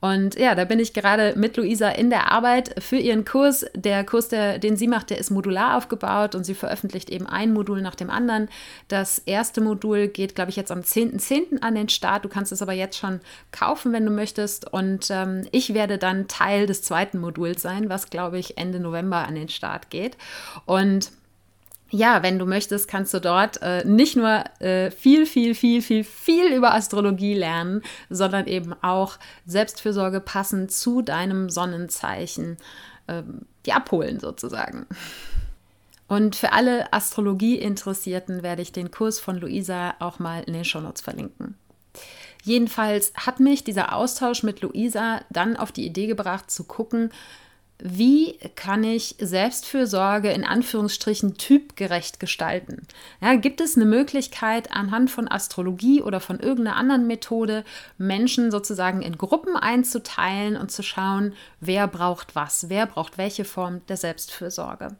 Und 0.00 0.38
ja, 0.38 0.54
da 0.54 0.64
bin 0.64 0.78
ich 0.78 0.92
gerade 0.92 1.34
mit 1.36 1.56
Luisa 1.56 1.88
in 1.88 2.08
der 2.08 2.30
Arbeit 2.30 2.82
für 2.82 2.96
ihren 2.96 3.24
Kurs. 3.24 3.66
Der 3.74 4.04
Kurs, 4.04 4.28
der, 4.28 4.60
den 4.60 4.76
sie 4.76 4.86
macht, 4.86 5.10
der 5.10 5.18
ist 5.18 5.30
modular 5.30 5.76
aufgebaut 5.76 6.36
und 6.36 6.44
sie 6.44 6.54
veröffentlicht 6.54 7.10
eben 7.10 7.26
ein 7.26 7.52
Modul 7.52 7.82
nach 7.82 7.96
dem 7.96 8.08
anderen. 8.08 8.48
Das 8.86 9.18
erste 9.18 9.60
Modul 9.60 10.06
geht, 10.06 10.36
glaube 10.36 10.50
ich, 10.50 10.56
jetzt 10.56 10.70
am 10.70 10.80
10.10. 10.80 11.18
.10. 11.18 11.62
an 11.62 11.74
den 11.74 11.88
Start. 11.88 12.24
Du 12.24 12.28
kannst 12.28 12.52
es 12.52 12.62
aber 12.62 12.72
jetzt 12.72 12.96
schon 12.96 13.20
kaufen, 13.50 13.92
wenn 13.92 14.04
du 14.04 14.12
möchtest. 14.12 14.72
Und 14.72 15.08
ähm, 15.10 15.48
ich 15.50 15.74
werde 15.74 15.98
dann 15.98 16.28
Teil 16.28 16.66
des 16.66 16.82
zweiten 16.82 17.18
Moduls 17.18 17.62
sein, 17.62 17.88
was, 17.88 18.08
glaube 18.08 18.38
ich, 18.38 18.56
Ende 18.56 18.78
November 18.78 19.26
an 19.28 19.36
den 19.36 19.48
Start 19.48 19.90
geht. 19.90 20.16
Und 20.66 21.12
ja, 21.90 22.22
wenn 22.22 22.38
du 22.38 22.44
möchtest, 22.44 22.88
kannst 22.88 23.14
du 23.14 23.20
dort 23.20 23.62
äh, 23.62 23.84
nicht 23.84 24.16
nur 24.16 24.44
äh, 24.60 24.90
viel, 24.90 25.24
viel, 25.24 25.54
viel, 25.54 25.80
viel, 25.80 26.04
viel 26.04 26.52
über 26.52 26.74
Astrologie 26.74 27.34
lernen, 27.34 27.82
sondern 28.10 28.46
eben 28.46 28.74
auch 28.82 29.18
Selbstfürsorge 29.46 30.20
passend 30.20 30.70
zu 30.70 31.00
deinem 31.00 31.48
Sonnenzeichen 31.48 32.58
äh, 33.06 33.22
die 33.66 33.72
abholen 33.72 34.20
sozusagen. 34.20 34.86
Und 36.08 36.36
für 36.36 36.52
alle 36.52 36.92
Astrologie-Interessierten 36.92 38.42
werde 38.42 38.62
ich 38.62 38.72
den 38.72 38.90
Kurs 38.90 39.20
von 39.20 39.36
Luisa 39.36 39.94
auch 39.98 40.18
mal 40.18 40.42
in 40.42 40.54
den 40.54 40.64
Shownotes 40.64 41.02
verlinken. 41.02 41.54
Jedenfalls 42.42 43.12
hat 43.14 43.40
mich 43.40 43.64
dieser 43.64 43.94
Austausch 43.94 44.42
mit 44.42 44.62
Luisa 44.62 45.20
dann 45.28 45.56
auf 45.56 45.72
die 45.72 45.84
Idee 45.84 46.06
gebracht 46.06 46.50
zu 46.50 46.64
gucken, 46.64 47.10
wie 47.80 48.38
kann 48.56 48.82
ich 48.82 49.14
Selbstfürsorge 49.20 50.30
in 50.30 50.44
Anführungsstrichen 50.44 51.34
typgerecht 51.34 52.18
gestalten? 52.18 52.86
Ja, 53.20 53.36
gibt 53.36 53.60
es 53.60 53.76
eine 53.76 53.84
Möglichkeit, 53.84 54.72
anhand 54.72 55.10
von 55.10 55.30
Astrologie 55.30 56.02
oder 56.02 56.18
von 56.18 56.40
irgendeiner 56.40 56.76
anderen 56.76 57.06
Methode 57.06 57.64
Menschen 57.96 58.50
sozusagen 58.50 59.00
in 59.02 59.16
Gruppen 59.16 59.56
einzuteilen 59.56 60.56
und 60.56 60.72
zu 60.72 60.82
schauen, 60.82 61.34
wer 61.60 61.86
braucht 61.86 62.34
was, 62.34 62.68
wer 62.68 62.86
braucht 62.86 63.16
welche 63.16 63.44
Form 63.44 63.80
der 63.86 63.96
Selbstfürsorge? 63.96 64.96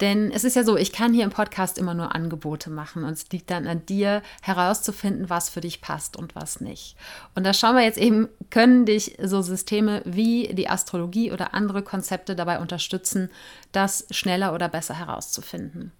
Denn 0.00 0.30
es 0.30 0.44
ist 0.44 0.56
ja 0.56 0.64
so, 0.64 0.76
ich 0.76 0.92
kann 0.92 1.12
hier 1.12 1.24
im 1.24 1.30
Podcast 1.30 1.78
immer 1.78 1.94
nur 1.94 2.14
Angebote 2.14 2.70
machen 2.70 3.04
und 3.04 3.12
es 3.12 3.30
liegt 3.30 3.50
dann 3.50 3.66
an 3.66 3.86
dir 3.86 4.22
herauszufinden, 4.42 5.30
was 5.30 5.48
für 5.48 5.60
dich 5.60 5.80
passt 5.80 6.16
und 6.16 6.34
was 6.34 6.60
nicht. 6.60 6.96
Und 7.34 7.44
da 7.44 7.54
schauen 7.54 7.76
wir 7.76 7.84
jetzt 7.84 7.98
eben, 7.98 8.28
können 8.50 8.86
dich 8.86 9.16
so 9.22 9.42
Systeme 9.42 10.02
wie 10.04 10.48
die 10.54 10.68
Astrologie 10.68 11.32
oder 11.32 11.54
andere 11.54 11.82
Konzepte 11.82 12.34
dabei 12.34 12.58
unterstützen, 12.60 13.30
das 13.72 14.06
schneller 14.10 14.54
oder 14.54 14.68
besser 14.68 14.94
herauszufinden. 14.94 15.92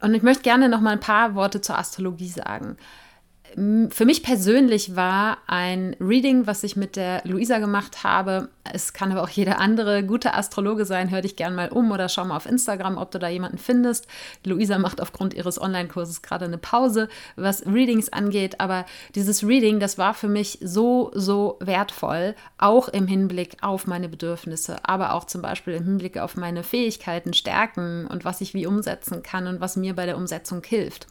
Und 0.00 0.14
ich 0.14 0.22
möchte 0.22 0.42
gerne 0.42 0.68
noch 0.68 0.80
mal 0.80 0.90
ein 0.90 1.00
paar 1.00 1.34
Worte 1.34 1.60
zur 1.60 1.78
Astrologie 1.78 2.28
sagen 2.28 2.76
für 3.56 4.04
mich 4.04 4.24
persönlich 4.24 4.96
war 4.96 5.38
ein 5.46 5.94
Reading, 6.00 6.48
was 6.48 6.64
ich 6.64 6.74
mit 6.74 6.96
der 6.96 7.22
Luisa 7.24 7.58
gemacht 7.58 8.02
habe. 8.02 8.48
Es 8.72 8.92
kann 8.92 9.12
aber 9.12 9.22
auch 9.22 9.28
jeder 9.28 9.60
andere 9.60 10.02
gute 10.02 10.34
Astrologe 10.34 10.84
sein. 10.84 11.10
Hör 11.10 11.20
dich 11.20 11.36
gern 11.36 11.54
mal 11.54 11.68
um 11.68 11.92
oder 11.92 12.08
schau 12.08 12.24
mal 12.24 12.36
auf 12.36 12.46
Instagram, 12.46 12.98
ob 12.98 13.12
du 13.12 13.20
da 13.20 13.28
jemanden 13.28 13.58
findest. 13.58 14.08
Luisa 14.44 14.78
macht 14.78 15.00
aufgrund 15.00 15.34
ihres 15.34 15.60
Online-Kurses 15.60 16.22
gerade 16.22 16.46
eine 16.46 16.58
Pause, 16.58 17.08
was 17.36 17.64
Readings 17.64 18.12
angeht. 18.12 18.58
Aber 18.58 18.86
dieses 19.14 19.44
Reading, 19.46 19.78
das 19.78 19.98
war 19.98 20.14
für 20.14 20.28
mich 20.28 20.58
so, 20.60 21.12
so 21.14 21.56
wertvoll, 21.60 22.34
auch 22.58 22.88
im 22.88 23.06
Hinblick 23.06 23.58
auf 23.60 23.86
meine 23.86 24.08
Bedürfnisse, 24.08 24.78
aber 24.82 25.12
auch 25.12 25.26
zum 25.26 25.42
Beispiel 25.42 25.74
im 25.74 25.84
Hinblick 25.84 26.18
auf 26.18 26.36
meine 26.36 26.64
Fähigkeiten, 26.64 27.34
Stärken 27.34 28.08
und 28.08 28.24
was 28.24 28.40
ich 28.40 28.52
wie 28.52 28.66
umsetzen 28.66 29.22
kann 29.22 29.46
und 29.46 29.60
was 29.60 29.76
mir 29.76 29.94
bei 29.94 30.06
der 30.06 30.16
Umsetzung 30.16 30.62
hilft. 30.64 31.06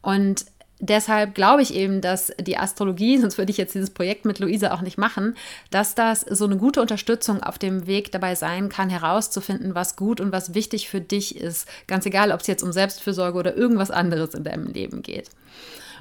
Und 0.00 0.46
deshalb 0.80 1.34
glaube 1.34 1.62
ich 1.62 1.74
eben, 1.74 2.00
dass 2.00 2.32
die 2.40 2.56
Astrologie, 2.56 3.18
sonst 3.20 3.38
würde 3.38 3.50
ich 3.50 3.56
jetzt 3.56 3.74
dieses 3.74 3.90
Projekt 3.90 4.24
mit 4.24 4.38
Luisa 4.38 4.72
auch 4.72 4.80
nicht 4.80 4.98
machen, 4.98 5.36
dass 5.70 5.94
das 5.94 6.20
so 6.22 6.44
eine 6.44 6.56
gute 6.56 6.80
Unterstützung 6.80 7.42
auf 7.42 7.58
dem 7.58 7.86
Weg 7.86 8.12
dabei 8.12 8.34
sein 8.34 8.68
kann, 8.68 8.90
herauszufinden, 8.90 9.74
was 9.74 9.96
gut 9.96 10.20
und 10.20 10.32
was 10.32 10.54
wichtig 10.54 10.88
für 10.88 11.00
dich 11.00 11.36
ist. 11.36 11.68
Ganz 11.86 12.06
egal, 12.06 12.32
ob 12.32 12.40
es 12.40 12.46
jetzt 12.46 12.62
um 12.62 12.72
Selbstfürsorge 12.72 13.38
oder 13.38 13.56
irgendwas 13.56 13.90
anderes 13.90 14.34
in 14.34 14.44
deinem 14.44 14.66
Leben 14.66 15.02
geht. 15.02 15.30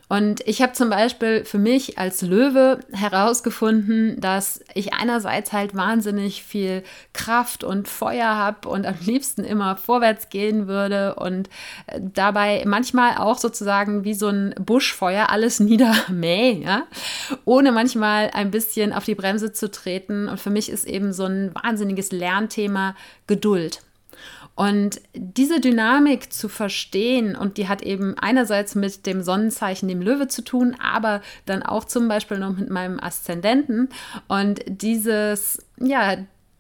Und 0.10 0.42
ich 0.46 0.62
habe 0.62 0.74
zum 0.74 0.90
Beispiel 0.90 1.46
für 1.46 1.58
mich 1.58 1.98
als 1.98 2.22
Löwe 2.22 2.80
herausgefunden, 2.92 4.20
dass 4.20 4.64
ich 4.74 4.94
einerseits 4.94 5.54
halt 5.54 5.76
wahnsinnig 5.76 6.44
viel 6.44 6.84
Kraft 7.14 7.64
und 7.64 7.88
Feuer 7.88 8.28
habe 8.28 8.70
und 8.70 8.86
am 8.86 8.96
liebsten 9.02 9.44
immer 9.44 9.78
vorwärts 9.78 10.30
gehen 10.30 10.68
würde 10.68 11.16
und 11.16 11.50
äh, 11.88 12.00
dabei 12.02 12.64
manchmal 12.66 13.18
auch 13.18 13.38
sozusagen 13.38 14.04
wie 14.04 14.14
so 14.14 14.28
ein 14.28 14.54
Buschfeuer 14.60 15.30
alles 15.30 15.60
niedermäh, 15.62 16.64
ja? 16.64 16.84
ohne 17.46 17.72
manchmal 17.72 18.30
ein 18.34 18.52
bisschen 18.52 18.94
auf 18.94 19.06
die 19.06 19.16
Bremse 19.16 19.54
zu 19.54 19.72
treten. 19.72 20.28
Und 20.28 20.40
für 20.40 20.50
mich 20.50 20.70
ist 20.70 20.86
eben 20.86 21.14
so 21.14 21.26
ein 21.26 21.54
wahnsinniges 21.56 22.12
Lernthema 22.12 22.96
Geduld. 23.28 23.82
Und 24.56 25.02
diese 25.16 25.60
Dynamik 25.60 26.32
zu 26.32 26.48
verstehen, 26.48 27.36
und 27.36 27.58
die 27.58 27.68
hat 27.68 27.82
eben 27.82 28.16
einerseits 28.20 28.76
mit 28.76 29.06
dem 29.08 29.24
Sonnenzeichen, 29.24 29.88
dem 29.88 30.02
Löwe 30.02 30.28
zu 30.28 30.44
tun, 30.44 30.76
aber 30.80 31.22
dann 31.46 31.64
auch 31.64 31.86
zum 31.86 32.08
Beispiel 32.08 32.38
noch 32.38 32.56
mit 32.56 32.70
meinem 32.70 33.00
Aszendenten. 33.00 33.90
Und 34.28 34.62
dieses, 34.68 35.66
ja, 35.80 36.18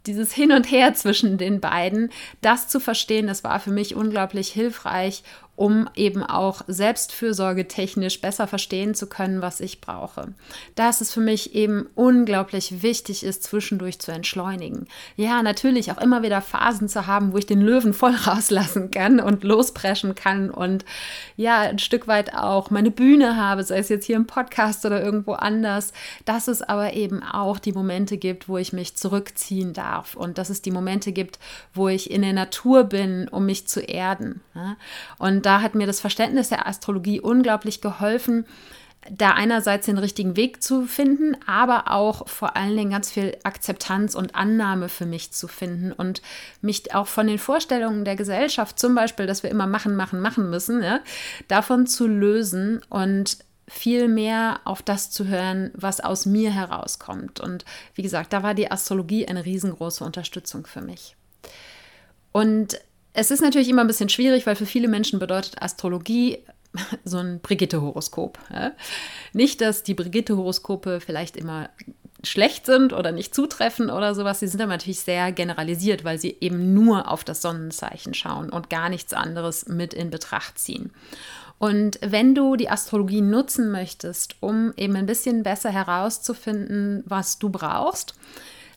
dieses 0.08 0.34
Hin 0.34 0.52
und 0.52 0.70
Her 0.72 0.94
zwischen 0.96 1.38
den 1.38 1.60
beiden, 1.62 2.10
das 2.42 2.68
zu 2.68 2.80
verstehen, 2.80 3.28
das 3.28 3.44
war 3.44 3.60
für 3.60 3.72
mich 3.72 3.96
unglaublich 3.96 4.50
hilfreich, 4.50 5.24
um 5.56 5.88
eben 5.96 6.24
auch 6.24 6.64
Selbstfürsorge 6.68 7.68
technisch 7.68 8.20
besser 8.20 8.48
verstehen 8.48 8.96
zu 8.96 9.08
können, 9.08 9.44
was 9.44 9.60
ich 9.60 9.82
brauche. 9.82 10.34
Dass 10.74 11.00
es 11.00 11.14
für 11.14 11.20
mich 11.20 11.54
eben 11.54 11.88
unglaublich 11.94 12.82
wichtig 12.82 13.24
ist, 13.24 13.44
zwischendurch 13.44 14.00
zu 14.00 14.12
entschleunigen. 14.12 14.88
Ja, 15.16 15.44
natürlich 15.44 15.92
auch 15.92 16.00
immer 16.00 16.24
wieder 16.24 16.42
Phasen 16.42 16.90
zu 16.90 17.06
haben, 17.06 17.34
wo 17.34 17.38
ich 17.38 17.46
den 17.46 17.62
Löwen 17.62 17.94
voll 17.94 18.16
rauslassen 18.28 18.90
kann 18.90 19.20
und 19.20 19.44
lospreschen 19.44 20.16
kann 20.16 20.50
und 20.50 20.86
ja, 21.38 21.62
ein 21.62 21.80
Stück 21.80 22.08
weit 22.08 22.34
auch 22.34 22.72
meine 22.72 22.92
Bühne 22.92 23.38
habe, 23.38 23.64
sei 23.64 23.78
es 23.78 23.90
jetzt 23.90 24.06
hier 24.06 24.16
im 24.16 24.26
Podcast 24.26 24.86
oder 24.86 25.04
irgendwo 25.04 25.34
anders. 25.34 25.94
Dass 26.26 26.48
es 26.48 26.64
aber 26.64 26.94
eben 26.94 27.22
auch 27.22 27.60
die 27.60 27.74
Momente 27.74 28.18
gibt, 28.18 28.50
wo 28.50 28.58
ich 28.58 28.74
mich 28.74 28.96
zurückziehen 28.96 29.74
darf 29.74 30.16
und 30.16 30.40
dass 30.40 30.50
es 30.50 30.64
die 30.64 30.72
Momente 30.72 31.12
gibt, 31.12 31.38
wo 31.76 31.90
ich 31.90 32.10
in 32.10 32.24
der 32.24 32.34
Natur 32.34 32.86
bin, 32.86 33.28
um 33.28 33.46
mich 33.46 33.68
zu 33.68 33.82
erden. 33.82 34.42
Und 35.20 35.43
da 35.46 35.62
hat 35.62 35.76
mir 35.76 35.88
das 35.88 36.00
Verständnis 36.00 36.50
der 36.50 36.68
Astrologie 36.68 37.20
unglaublich 37.20 37.82
geholfen, 37.82 38.46
da 39.12 39.32
einerseits 39.32 39.86
den 39.86 39.98
richtigen 39.98 40.36
Weg 40.38 40.64
zu 40.64 40.86
finden, 40.86 41.36
aber 41.46 41.92
auch 41.92 42.28
vor 42.28 42.56
allen 42.56 42.76
Dingen 42.76 42.92
ganz 42.92 43.12
viel 43.12 43.38
Akzeptanz 43.44 44.16
und 44.16 44.36
Annahme 44.36 44.90
für 44.90 45.06
mich 45.06 45.32
zu 45.32 45.48
finden 45.48 45.92
und 45.92 46.22
mich 46.62 46.94
auch 46.96 47.08
von 47.08 47.28
den 47.28 47.40
Vorstellungen 47.40 48.06
der 48.06 48.16
Gesellschaft, 48.16 48.80
zum 48.80 48.96
Beispiel, 48.96 49.28
dass 49.28 49.44
wir 49.44 49.50
immer 49.50 49.68
machen, 49.68 49.96
machen, 49.96 50.22
machen 50.22 50.50
müssen, 50.50 50.82
ja, 50.82 51.02
davon 51.48 51.86
zu 51.86 52.08
lösen 52.08 52.82
und 52.90 53.38
viel 53.68 54.08
mehr 54.08 54.60
auf 54.66 54.82
das 54.82 55.10
zu 55.10 55.28
hören, 55.28 55.72
was 55.74 56.00
aus 56.00 56.26
mir 56.26 56.52
herauskommt. 56.52 57.40
Und 57.40 57.66
wie 57.96 58.04
gesagt, 58.04 58.34
da 58.34 58.44
war 58.44 58.54
die 58.54 58.72
Astrologie 58.72 59.28
eine 59.28 59.46
riesengroße 59.46 60.04
Unterstützung 60.04 60.66
für 60.66 60.82
mich. 60.82 61.16
Und 62.32 62.80
es 63.14 63.32
ist 63.32 63.42
natürlich 63.42 63.70
immer 63.70 63.82
ein 63.82 63.88
bisschen 63.88 64.10
schwierig, 64.10 64.46
weil 64.46 64.56
für 64.56 64.66
viele 64.66 64.88
Menschen 64.88 65.20
bedeutet 65.20 65.62
Astrologie 65.62 66.40
so 67.04 67.18
ein 67.18 67.40
Brigitte-Horoskop. 67.40 68.40
Nicht, 69.34 69.62
dass 69.62 69.84
die 69.84 69.94
Brigitte-Horoskope 69.94 71.00
vielleicht 71.00 71.38
immer 71.38 71.70
schlecht 72.24 72.66
sind 72.66 72.94
oder 72.94 73.12
nicht 73.12 73.36
zutreffen 73.36 73.90
oder 73.90 74.16
sowas, 74.16 74.40
sie 74.40 74.48
sind 74.48 74.62
aber 74.62 74.72
natürlich 74.72 75.02
sehr 75.02 75.32
generalisiert, 75.34 76.06
weil 76.06 76.18
sie 76.18 76.38
eben 76.40 76.74
nur 76.74 77.12
auf 77.12 77.24
das 77.24 77.42
Sonnenzeichen 77.42 78.14
schauen 78.14 78.50
und 78.50 78.70
gar 78.70 78.90
nichts 78.90 79.14
anderes 79.14 79.68
mit 79.68 79.94
in 79.94 80.10
Betracht 80.10 80.58
ziehen. 80.58 80.92
Und 81.60 82.00
wenn 82.02 82.34
du 82.34 82.56
die 82.56 82.70
Astrologie 82.70 83.22
nutzen 83.22 83.72
möchtest, 83.72 84.36
um 84.40 84.74
eben 84.78 84.96
ein 84.96 85.06
bisschen 85.06 85.44
besser 85.44 85.70
herauszufinden, 85.70 87.04
was 87.06 87.40
du 87.40 87.50
brauchst, 87.50 88.16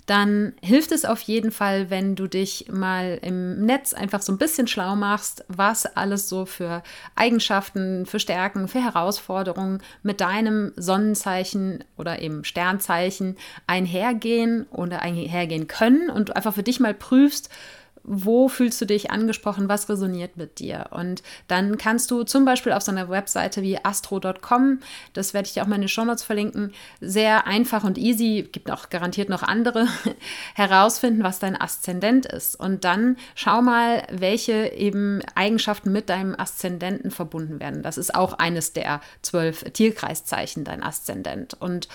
dann 0.07 0.55
hilft 0.63 0.93
es 0.93 1.05
auf 1.05 1.21
jeden 1.23 1.51
Fall, 1.51 1.91
wenn 1.91 2.15
du 2.15 2.29
dich 2.29 2.67
mal 2.71 3.19
im 3.23 3.67
Netz 3.67 3.93
einfach 3.93 4.23
so 4.23 4.33
ein 4.33 4.39
bisschen 4.39 4.69
schlau 4.69 4.95
machst, 4.95 5.45
was 5.49 5.85
alles 5.85 6.29
so 6.29 6.47
für 6.47 6.85
Eigenschaften, 7.17 8.07
für 8.07 8.21
Stärken, 8.21 8.69
für 8.69 8.83
Herausforderungen 8.83 9.83
mit 10.05 10.21
deinem 10.21 10.73
Sonnenzeichen 10.77 11.83
oder 11.97 12.23
eben 12.23 12.45
Sternzeichen 12.45 13.37
einhergehen 13.67 14.67
oder 14.71 15.03
einhergehen 15.03 15.67
können 15.67 16.09
und 16.09 16.37
einfach 16.37 16.55
für 16.55 16.63
dich 16.63 16.79
mal 16.79 16.95
prüfst, 16.95 17.51
wo 18.07 18.49
fühlst 18.49 18.81
du 18.81 18.87
dich 18.87 19.11
angesprochen, 19.11 19.69
was 19.69 19.89
resoniert 19.89 20.37
mit 20.37 20.61
dir. 20.61 20.87
Und 20.91 21.23
dann 21.49 21.77
kannst 21.77 22.11
du 22.11 22.23
zum 22.23 22.45
Beispiel 22.45 22.73
auf 22.73 22.83
so 22.83 22.93
einer 22.93 23.09
Webseite 23.09 23.63
wie 23.63 23.85
astro.com, 23.85 24.81
das 25.13 25.35
werde 25.35 25.47
ich 25.47 25.55
dir 25.55 25.63
auch 25.63 25.67
mal 25.67 25.75
in 25.75 25.83
den 25.83 25.89
Shownotes 25.89 26.23
verlinken, 26.23 26.73
sehr 27.01 27.47
einfach 27.47 27.85
und 27.85 27.99
easy, 27.99 28.49
gibt 28.51 28.71
auch 28.71 28.89
garantiert 28.91 29.29
noch 29.29 29.43
andere, 29.43 29.89
herausfinden, 30.55 31.25
was 31.25 31.41
dein 31.41 31.61
Aszendent 31.61 32.27
ist. 32.27 32.59
Und 32.59 32.85
dann 32.85 33.17
schau 33.35 33.61
mal, 33.61 34.07
welche 34.11 34.73
eben 34.73 35.21
Eigenschaften 35.35 35.91
mit 35.91 36.09
deinem 36.09 36.39
Aszendenten 36.39 37.11
verbunden 37.11 37.59
werden. 37.59 37.83
Das 37.83 37.99
ist 37.99 38.15
auch 38.15 38.35
eines 38.35 38.73
der 38.73 39.01
zwölf 39.23 39.65
Tierkreiszeichen, 39.65 40.65
dein 40.65 40.83
Aszendent. 40.83 41.55
Und 41.55 41.89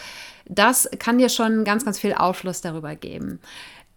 das 0.45 0.89
kann 0.99 1.17
dir 1.17 1.29
schon 1.29 1.63
ganz, 1.63 1.85
ganz 1.85 1.99
viel 1.99 2.13
Aufschluss 2.13 2.59
darüber 2.59 2.95
geben. 2.95 3.39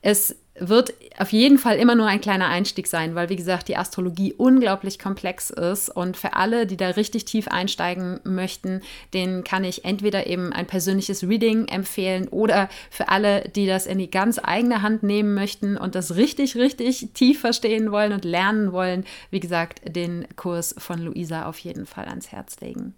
Es 0.00 0.36
wird 0.56 0.94
auf 1.18 1.32
jeden 1.32 1.58
Fall 1.58 1.76
immer 1.76 1.94
nur 1.94 2.06
ein 2.06 2.20
kleiner 2.20 2.48
Einstieg 2.48 2.86
sein, 2.86 3.14
weil, 3.14 3.28
wie 3.28 3.36
gesagt, 3.36 3.68
die 3.68 3.76
Astrologie 3.76 4.32
unglaublich 4.32 4.98
komplex 4.98 5.50
ist. 5.50 5.88
Und 5.88 6.16
für 6.16 6.34
alle, 6.34 6.66
die 6.66 6.76
da 6.76 6.90
richtig 6.90 7.24
tief 7.24 7.48
einsteigen 7.48 8.20
möchten, 8.24 8.80
denen 9.12 9.42
kann 9.42 9.64
ich 9.64 9.84
entweder 9.84 10.26
eben 10.26 10.52
ein 10.52 10.66
persönliches 10.66 11.24
Reading 11.24 11.66
empfehlen 11.66 12.28
oder 12.28 12.68
für 12.90 13.08
alle, 13.08 13.48
die 13.48 13.66
das 13.66 13.86
in 13.86 13.98
die 13.98 14.10
ganz 14.10 14.40
eigene 14.42 14.82
Hand 14.82 15.02
nehmen 15.02 15.34
möchten 15.34 15.76
und 15.76 15.94
das 15.94 16.16
richtig, 16.16 16.56
richtig 16.56 17.10
tief 17.14 17.40
verstehen 17.40 17.90
wollen 17.90 18.12
und 18.12 18.24
lernen 18.24 18.72
wollen, 18.72 19.04
wie 19.30 19.40
gesagt, 19.40 19.82
den 19.96 20.26
Kurs 20.36 20.74
von 20.78 21.00
Luisa 21.00 21.46
auf 21.46 21.58
jeden 21.58 21.86
Fall 21.86 22.06
ans 22.06 22.30
Herz 22.30 22.60
legen. 22.60 22.94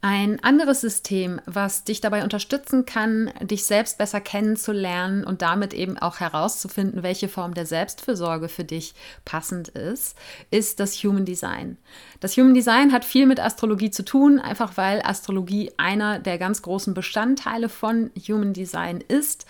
Ein 0.00 0.38
anderes 0.44 0.80
System, 0.80 1.40
was 1.44 1.82
dich 1.82 2.00
dabei 2.00 2.22
unterstützen 2.22 2.86
kann, 2.86 3.32
dich 3.40 3.64
selbst 3.64 3.98
besser 3.98 4.20
kennenzulernen 4.20 5.24
und 5.24 5.42
damit 5.42 5.74
eben 5.74 5.98
auch 5.98 6.20
herauszufinden, 6.20 7.02
welche 7.02 7.28
Form 7.28 7.52
der 7.52 7.66
Selbstfürsorge 7.66 8.48
für 8.48 8.62
dich 8.62 8.94
passend 9.24 9.66
ist, 9.70 10.16
ist 10.52 10.78
das 10.78 10.94
Human 11.02 11.24
Design. 11.24 11.78
Das 12.20 12.36
Human 12.36 12.54
Design 12.54 12.92
hat 12.92 13.04
viel 13.04 13.26
mit 13.26 13.40
Astrologie 13.40 13.90
zu 13.90 14.04
tun, 14.04 14.38
einfach 14.38 14.76
weil 14.76 15.02
Astrologie 15.02 15.72
einer 15.78 16.20
der 16.20 16.38
ganz 16.38 16.62
großen 16.62 16.94
Bestandteile 16.94 17.68
von 17.68 18.12
Human 18.28 18.52
Design 18.52 19.00
ist 19.00 19.46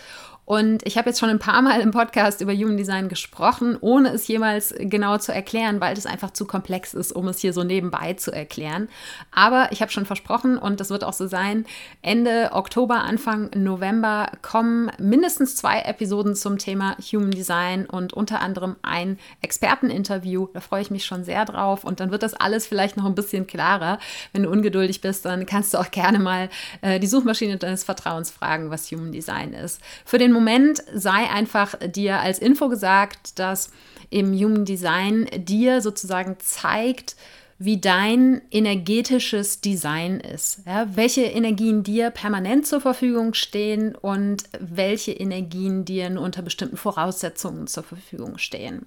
und 0.49 0.87
ich 0.87 0.97
habe 0.97 1.11
jetzt 1.11 1.21
schon 1.21 1.29
ein 1.29 1.39
paar 1.39 1.61
Mal 1.61 1.83
im 1.83 1.91
Podcast 1.91 2.41
über 2.41 2.55
Human 2.55 2.79
Design 2.79 3.11
gesprochen, 3.11 3.77
ohne 3.83 4.15
es 4.15 4.27
jemals 4.29 4.75
genau 4.79 5.19
zu 5.19 5.31
erklären, 5.31 5.79
weil 5.83 5.93
es 5.93 6.07
einfach 6.07 6.31
zu 6.31 6.47
komplex 6.47 6.95
ist, 6.95 7.13
um 7.13 7.29
es 7.29 7.41
hier 7.41 7.53
so 7.53 7.65
nebenbei 7.65 8.15
zu 8.15 8.33
erklären. 8.33 8.89
Aber 9.31 9.69
ich 9.73 9.83
habe 9.83 9.93
schon 9.93 10.07
versprochen, 10.07 10.57
und 10.57 10.81
das 10.81 10.89
wird 10.89 11.05
auch 11.05 11.13
so 11.13 11.27
sein, 11.27 11.67
Ende 12.01 12.49
Oktober, 12.53 13.03
Anfang 13.03 13.51
November 13.55 14.33
kommen 14.41 14.91
mindestens 14.99 15.55
zwei 15.55 15.81
Episoden 15.81 16.35
zum 16.35 16.57
Thema 16.57 16.97
Human 17.13 17.31
Design 17.31 17.85
und 17.85 18.15
unter 18.15 18.41
anderem 18.41 18.77
ein 18.81 19.19
Experteninterview. 19.43 20.49
Da 20.55 20.61
freue 20.61 20.81
ich 20.81 20.91
mich 20.91 21.05
schon 21.05 21.25
sehr 21.25 21.45
drauf. 21.45 21.85
Und 21.85 22.01
dann 22.01 22.11
wird 22.11 22.23
das 22.23 22.33
alles 22.33 22.67
vielleicht 22.67 22.97
noch 22.97 23.05
ein 23.05 23.15
bisschen 23.15 23.47
klarer. 23.47 23.99
Wenn 24.33 24.45
du 24.45 24.49
ungeduldig 24.49 25.03
bist, 25.03 25.27
dann 25.27 25.45
kannst 25.45 25.75
du 25.75 25.79
auch 25.79 25.91
gerne 25.91 26.19
mal 26.19 26.49
äh, 26.81 26.99
die 26.99 27.07
Suchmaschine 27.07 27.59
deines 27.59 27.85
Vertrauens 27.85 28.31
fragen, 28.31 28.71
was 28.71 28.91
Human 28.91 29.13
Design 29.13 29.53
ist. 29.53 29.83
Für 30.07 30.17
den 30.17 30.38
Moment 30.39 30.83
sei 30.95 31.29
einfach 31.31 31.75
dir 31.87 32.21
als 32.21 32.39
Info 32.39 32.69
gesagt, 32.69 33.39
dass 33.39 33.71
im 34.11 34.33
Human 34.33 34.65
Design 34.65 35.27
dir 35.37 35.81
sozusagen 35.81 36.37
zeigt, 36.39 37.17
wie 37.59 37.81
dein 37.81 38.41
energetisches 38.53 39.61
Design 39.61 40.21
ist. 40.21 40.61
Ja, 40.65 40.87
welche 40.95 41.23
Energien 41.23 41.83
dir 41.83 42.11
permanent 42.11 42.67
zur 42.67 42.81
Verfügung 42.81 43.35
stehen 43.35 43.97
und 43.97 44.45
welche 44.61 45.13
Energien 45.13 45.85
dir 45.85 46.09
nur 46.09 46.23
unter 46.23 46.43
bestimmten 46.43 46.77
Voraussetzungen 46.77 47.67
zur 47.67 47.83
Verfügung 47.83 48.39
stehen. 48.39 48.87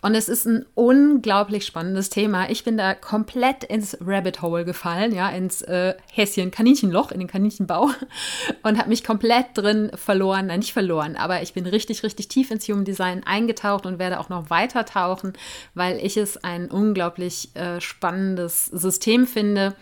Und 0.00 0.14
es 0.14 0.28
ist 0.28 0.46
ein 0.46 0.64
unglaublich 0.74 1.66
spannendes 1.66 2.08
Thema. 2.08 2.48
Ich 2.50 2.62
bin 2.62 2.76
da 2.76 2.94
komplett 2.94 3.64
ins 3.64 3.96
Rabbit 4.00 4.42
Hole 4.42 4.64
gefallen, 4.64 5.12
ja, 5.12 5.28
ins 5.30 5.62
äh, 5.62 5.94
Häschen 6.12 6.50
Kaninchenloch, 6.50 7.10
in 7.10 7.18
den 7.18 7.28
Kaninchenbau 7.28 7.90
und 8.62 8.78
habe 8.78 8.88
mich 8.88 9.02
komplett 9.02 9.46
drin 9.54 9.90
verloren. 9.94 10.46
Nein, 10.46 10.60
nicht 10.60 10.72
verloren, 10.72 11.16
aber 11.16 11.42
ich 11.42 11.52
bin 11.52 11.66
richtig, 11.66 12.04
richtig 12.04 12.28
tief 12.28 12.50
ins 12.50 12.68
Human 12.68 12.84
Design 12.84 13.24
eingetaucht 13.24 13.86
und 13.86 13.98
werde 13.98 14.20
auch 14.20 14.28
noch 14.28 14.50
weiter 14.50 14.84
tauchen, 14.84 15.32
weil 15.74 15.98
ich 16.04 16.16
es 16.16 16.36
ein 16.44 16.70
unglaublich 16.70 17.54
äh, 17.56 17.80
spannendes 17.80 18.66
System 18.66 19.26
finde. 19.26 19.74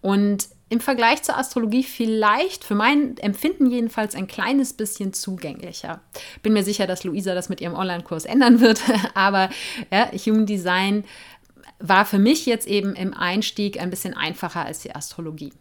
Und 0.00 0.48
im 0.70 0.80
Vergleich 0.80 1.22
zur 1.22 1.36
Astrologie 1.36 1.82
vielleicht, 1.82 2.64
für 2.64 2.76
mein 2.76 3.16
Empfinden 3.18 3.70
jedenfalls, 3.70 4.14
ein 4.14 4.28
kleines 4.28 4.72
bisschen 4.72 5.12
zugänglicher. 5.12 6.00
Bin 6.42 6.52
mir 6.52 6.62
sicher, 6.62 6.86
dass 6.86 7.04
Luisa 7.04 7.34
das 7.34 7.48
mit 7.48 7.60
ihrem 7.60 7.74
Online-Kurs 7.74 8.24
ändern 8.24 8.60
wird, 8.60 8.80
aber 9.14 9.50
ja, 9.90 10.10
Human 10.12 10.46
Design 10.46 11.04
war 11.80 12.06
für 12.06 12.18
mich 12.18 12.46
jetzt 12.46 12.68
eben 12.68 12.94
im 12.94 13.12
Einstieg 13.12 13.80
ein 13.80 13.90
bisschen 13.90 14.14
einfacher 14.14 14.64
als 14.64 14.78
die 14.80 14.94
Astrologie. 14.94 15.52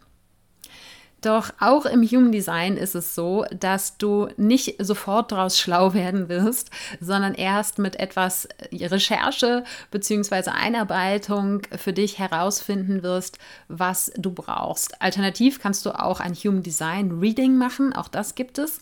Doch 1.21 1.51
auch 1.59 1.85
im 1.85 2.03
Human 2.03 2.31
Design 2.31 2.77
ist 2.77 2.95
es 2.95 3.13
so, 3.13 3.45
dass 3.51 3.97
du 3.97 4.29
nicht 4.37 4.75
sofort 4.79 5.31
daraus 5.31 5.59
schlau 5.59 5.93
werden 5.93 6.29
wirst, 6.29 6.71
sondern 6.99 7.33
erst 7.33 7.79
mit 7.79 7.97
etwas 7.99 8.47
Recherche 8.71 9.63
bzw. 9.91 10.51
Einarbeitung 10.51 11.61
für 11.75 11.93
dich 11.93 12.19
herausfinden 12.19 13.03
wirst, 13.03 13.37
was 13.67 14.11
du 14.17 14.31
brauchst. 14.31 15.01
Alternativ 15.01 15.59
kannst 15.59 15.85
du 15.85 15.91
auch 15.91 16.19
ein 16.19 16.33
Human 16.33 16.63
Design 16.63 17.19
Reading 17.19 17.57
machen, 17.57 17.93
auch 17.93 18.07
das 18.07 18.35
gibt 18.35 18.57
es. 18.57 18.81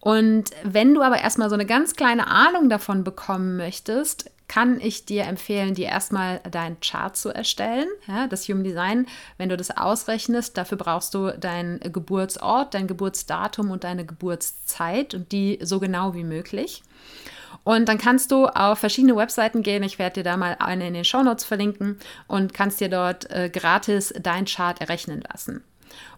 Und 0.00 0.50
wenn 0.64 0.92
du 0.92 1.02
aber 1.02 1.20
erstmal 1.20 1.48
so 1.48 1.54
eine 1.54 1.64
ganz 1.64 1.94
kleine 1.94 2.26
Ahnung 2.26 2.68
davon 2.68 3.04
bekommen 3.04 3.56
möchtest, 3.56 4.30
kann 4.48 4.80
ich 4.80 5.04
dir 5.04 5.24
empfehlen, 5.24 5.74
dir 5.74 5.86
erstmal 5.86 6.40
deinen 6.50 6.78
Chart 6.80 7.16
zu 7.16 7.30
erstellen. 7.30 7.88
Ja, 8.06 8.26
das 8.26 8.48
Human 8.48 8.64
Design, 8.64 9.06
wenn 9.38 9.48
du 9.48 9.56
das 9.56 9.76
ausrechnest, 9.76 10.56
dafür 10.56 10.78
brauchst 10.78 11.14
du 11.14 11.30
deinen 11.38 11.80
Geburtsort, 11.80 12.74
dein 12.74 12.86
Geburtsdatum 12.86 13.70
und 13.70 13.84
deine 13.84 14.04
Geburtszeit 14.04 15.14
und 15.14 15.32
die 15.32 15.58
so 15.62 15.80
genau 15.80 16.14
wie 16.14 16.24
möglich. 16.24 16.82
Und 17.64 17.88
dann 17.88 17.96
kannst 17.96 18.30
du 18.30 18.46
auf 18.46 18.78
verschiedene 18.78 19.16
Webseiten 19.16 19.62
gehen. 19.62 19.82
Ich 19.82 19.98
werde 19.98 20.16
dir 20.16 20.24
da 20.24 20.36
mal 20.36 20.56
eine 20.58 20.86
in 20.86 20.94
den 20.94 21.04
Show 21.04 21.22
Notes 21.22 21.44
verlinken 21.44 21.98
und 22.28 22.52
kannst 22.52 22.80
dir 22.80 22.90
dort 22.90 23.30
äh, 23.30 23.48
gratis 23.48 24.12
dein 24.20 24.44
Chart 24.44 24.78
errechnen 24.80 25.24
lassen. 25.32 25.64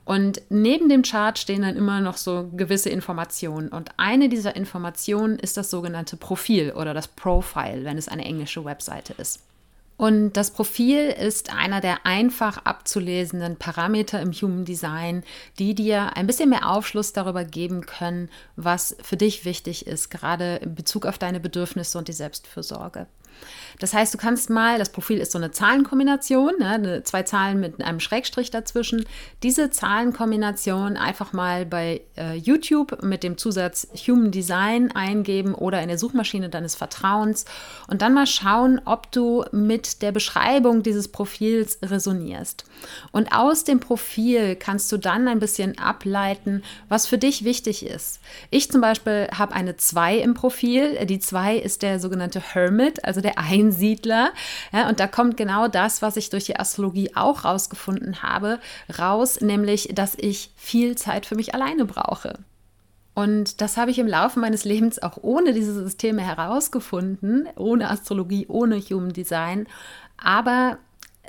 Und 0.05 0.41
neben 0.51 0.89
dem 0.89 1.03
Chart 1.03 1.39
stehen 1.39 1.63
dann 1.63 1.77
immer 1.77 2.01
noch 2.01 2.17
so 2.17 2.49
gewisse 2.55 2.91
Informationen. 2.91 3.69
Und 3.69 3.91
eine 3.97 4.29
dieser 4.29 4.55
Informationen 4.55 5.39
ist 5.39 5.57
das 5.57 5.71
sogenannte 5.71 6.17
Profil 6.17 6.73
oder 6.73 6.95
das 6.95 7.09
Profile, 7.09 7.85
wenn 7.85 7.99
es 7.99 8.09
eine 8.09 8.25
englische 8.25 8.65
Webseite 8.65 9.15
ist. 9.15 9.41
Und 9.97 10.35
das 10.35 10.51
Profil 10.51 11.09
ist 11.09 11.55
einer 11.55 11.81
der 11.81 12.05
einfach 12.05 12.59
abzulesenden 12.59 13.57
Parameter 13.57 14.21
im 14.21 14.33
Human 14.33 14.67
Design, 14.67 15.25
die 15.59 15.75
dir 15.75 16.17
ein 16.17 16.27
bisschen 16.27 16.51
mehr 16.51 16.71
Aufschluss 16.71 17.15
darüber 17.15 17.45
geben 17.45 17.87
können, 17.87 18.29
was 18.57 18.97
für 19.03 19.17
dich 19.17 19.47
wichtig 19.47 19.87
ist, 19.87 20.11
gerade 20.11 20.57
in 20.57 20.75
Bezug 20.75 21.07
auf 21.07 21.17
deine 21.17 21.41
Bedürfnisse 21.41 21.97
und 21.97 22.09
die 22.09 22.13
Selbstfürsorge. 22.13 23.07
Das 23.79 23.93
heißt, 23.93 24.15
du 24.15 24.19
kannst 24.19 24.51
mal, 24.51 24.79
das 24.79 24.91
Profil 24.91 25.19
ist 25.19 25.33
so 25.33 25.39
eine 25.39 25.51
Zahlenkombination, 25.51 26.53
ne, 26.59 27.03
zwei 27.05 27.23
Zahlen 27.23 27.61
mit 27.61 27.83
einem 27.83 28.01
Schrägstrich 28.01 28.51
dazwischen, 28.51 29.05
diese 29.43 29.71
Zahlenkombination 29.71 30.97
einfach 30.97 31.33
mal 31.33 31.67
bei 31.67 32.01
äh, 32.17 32.35
YouTube 32.35 33.03
mit 33.03 33.23
dem 33.23 33.37
Zusatz 33.37 33.89
Human 34.07 34.31
Design 34.31 34.93
eingeben 34.93 35.55
oder 35.55 35.83
in 35.83 35.89
der 35.89 35.99
Suchmaschine 35.99 36.49
deines 36.49 36.75
Vertrauens 36.75 37.45
und 37.89 38.03
dann 38.03 38.15
mal 38.15 38.27
schauen, 38.27 38.81
ob 38.85 39.13
du 39.13 39.45
mit 39.53 40.03
der 40.03 40.13
Beschreibung 40.13 40.83
dieses 40.83 41.09
Profils 41.09 41.79
resonierst. 41.83 42.65
Und 43.13 43.33
aus 43.33 43.65
dem 43.65 43.81
Profil 43.81 44.57
kannst 44.57 44.91
du 44.93 44.97
dann 44.97 45.29
ein 45.29 45.39
bisschen 45.39 45.79
ableiten, 45.79 46.63
was 46.89 47.07
für 47.07 47.19
dich 47.19 47.45
wichtig 47.45 47.85
ist. 47.85 48.21
Ich 48.51 48.71
zum 48.71 48.81
Beispiel 48.81 49.29
habe 49.37 49.55
eine 49.55 49.77
2 49.77 50.19
im 50.19 50.35
Profil. 50.35 51.05
Die 51.07 51.19
2 51.19 51.57
ist 51.57 51.83
der 51.83 52.01
sogenannte 52.01 52.41
Hermit, 52.41 53.05
also 53.05 53.21
der 53.21 53.39
Einsiedler. 53.67 54.31
Ja, 54.73 54.89
und 54.89 55.01
da 55.01 55.07
kommt 55.07 55.37
genau 55.37 55.69
das, 55.69 56.03
was 56.03 56.17
ich 56.17 56.31
durch 56.31 56.45
die 56.45 56.59
Astrologie 56.59 57.15
auch 57.15 57.45
rausgefunden 57.45 58.23
habe, 58.23 58.61
raus, 58.99 59.41
nämlich, 59.41 59.91
dass 59.95 60.15
ich 60.17 60.51
viel 60.57 60.97
Zeit 60.97 61.27
für 61.27 61.35
mich 61.35 61.55
alleine 61.55 61.85
brauche. 61.85 62.39
Und 63.15 63.63
das 63.63 63.79
habe 63.79 63.91
ich 63.91 63.99
im 63.99 64.07
Laufe 64.07 64.39
meines 64.39 64.65
Lebens 64.65 65.03
auch 65.03 65.17
ohne 65.23 65.55
diese 65.55 65.73
Systeme 65.73 66.21
herausgefunden, 66.23 67.49
ohne 67.57 67.91
Astrologie, 67.91 68.47
ohne 68.49 68.79
Human 68.79 69.15
Design. 69.15 69.67
Aber 70.19 70.79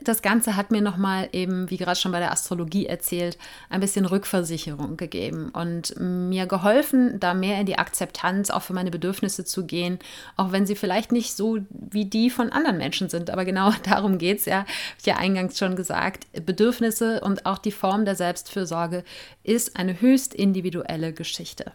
das 0.04 0.22
Ganze 0.22 0.56
hat 0.56 0.72
mir 0.72 0.82
nochmal 0.82 1.30
eben, 1.32 1.70
wie 1.70 1.78
gerade 1.78 2.00
schon 2.00 2.12
bei 2.12 2.20
der 2.20 2.32
Astrologie 2.32 2.86
erzählt, 2.86 3.38
ein 3.70 3.80
bisschen 3.80 4.06
Rückversicherung 4.06 4.98
gegeben 4.98 5.50
und 5.50 5.96
mir 6.00 6.46
geholfen, 6.46 7.20
da 7.20 7.34
mehr 7.34 7.60
in 7.60 7.66
die 7.66 7.78
Akzeptanz 7.78 8.50
auch 8.50 8.62
für 8.62 8.74
meine 8.74 8.92
Bedürfnisse 8.92 9.46
zu 9.46 9.66
gehen, 9.66 10.00
auch 10.36 10.52
wenn 10.52 10.66
sie 10.66 10.76
vielleicht 10.76 11.12
nicht 11.12 11.36
so 11.36 11.60
wie 11.70 12.06
die 12.06 12.30
von 12.30 12.52
anderen 12.52 12.78
Menschen 12.78 13.10
sind. 13.10 13.30
Aber 13.30 13.46
genau 13.46 13.72
darum 13.84 14.18
geht 14.18 14.40
es 14.40 14.46
ja, 14.46 14.60
habe 14.60 14.70
ich 15.00 15.06
ja 15.06 15.18
eingangs 15.18 15.58
schon 15.58 15.76
gesagt. 15.76 16.26
Bedürfnisse 16.46 17.22
und 17.22 17.46
auch 17.46 17.58
die 17.58 17.72
Form 17.72 18.06
der 18.06 18.16
Selbstfürsorge 18.16 19.04
ist 19.44 19.78
eine 19.78 20.02
höchst 20.02 20.34
individuelle 20.34 21.14
Geschichte. 21.14 21.72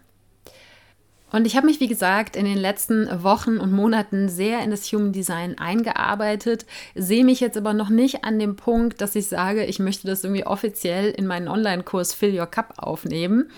Und 1.32 1.46
ich 1.46 1.56
habe 1.56 1.66
mich, 1.66 1.80
wie 1.80 1.88
gesagt, 1.88 2.36
in 2.36 2.44
den 2.44 2.58
letzten 2.58 3.22
Wochen 3.22 3.56
und 3.56 3.72
Monaten 3.72 4.28
sehr 4.28 4.62
in 4.62 4.70
das 4.70 4.84
Human 4.92 5.12
Design 5.12 5.58
eingearbeitet, 5.58 6.66
sehe 6.94 7.24
mich 7.24 7.40
jetzt 7.40 7.56
aber 7.56 7.72
noch 7.72 7.88
nicht 7.88 8.24
an 8.24 8.38
dem 8.38 8.54
Punkt, 8.56 9.00
dass 9.00 9.16
ich 9.16 9.26
sage, 9.26 9.64
ich 9.64 9.78
möchte 9.78 10.06
das 10.06 10.24
irgendwie 10.24 10.46
offiziell 10.46 11.10
in 11.10 11.26
meinen 11.26 11.48
Online-Kurs 11.48 12.12
Fill 12.12 12.38
Your 12.38 12.46
Cup 12.46 12.74
aufnehmen. 12.76 13.50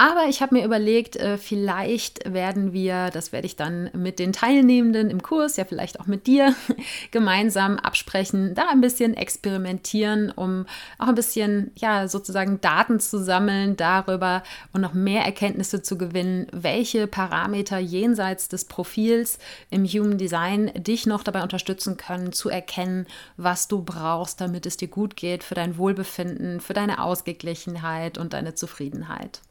Aber 0.00 0.30
ich 0.30 0.40
habe 0.40 0.54
mir 0.54 0.64
überlegt, 0.64 1.16
äh, 1.16 1.36
vielleicht 1.36 2.32
werden 2.32 2.72
wir, 2.72 3.10
das 3.10 3.32
werde 3.32 3.44
ich 3.44 3.56
dann 3.56 3.90
mit 3.92 4.18
den 4.18 4.32
Teilnehmenden 4.32 5.10
im 5.10 5.22
Kurs, 5.22 5.58
ja 5.58 5.66
vielleicht 5.66 6.00
auch 6.00 6.06
mit 6.06 6.26
dir, 6.26 6.54
gemeinsam 7.10 7.76
absprechen, 7.76 8.54
da 8.54 8.70
ein 8.70 8.80
bisschen 8.80 9.12
experimentieren, 9.12 10.30
um 10.30 10.64
auch 10.96 11.08
ein 11.08 11.14
bisschen, 11.14 11.70
ja, 11.76 12.08
sozusagen 12.08 12.62
Daten 12.62 12.98
zu 12.98 13.22
sammeln 13.22 13.76
darüber 13.76 14.42
und 14.72 14.80
noch 14.80 14.94
mehr 14.94 15.26
Erkenntnisse 15.26 15.82
zu 15.82 15.98
gewinnen, 15.98 16.46
welche 16.50 17.06
Parameter 17.06 17.78
jenseits 17.78 18.48
des 18.48 18.64
Profils 18.64 19.38
im 19.68 19.84
Human 19.84 20.16
Design 20.16 20.72
dich 20.78 21.04
noch 21.04 21.22
dabei 21.22 21.42
unterstützen 21.42 21.98
können, 21.98 22.32
zu 22.32 22.48
erkennen, 22.48 23.06
was 23.36 23.68
du 23.68 23.82
brauchst, 23.82 24.40
damit 24.40 24.64
es 24.64 24.78
dir 24.78 24.88
gut 24.88 25.14
geht, 25.14 25.44
für 25.44 25.54
dein 25.54 25.76
Wohlbefinden, 25.76 26.62
für 26.62 26.72
deine 26.72 27.02
Ausgeglichenheit 27.04 28.16
und 28.16 28.32
deine 28.32 28.54
Zufriedenheit. 28.54 29.42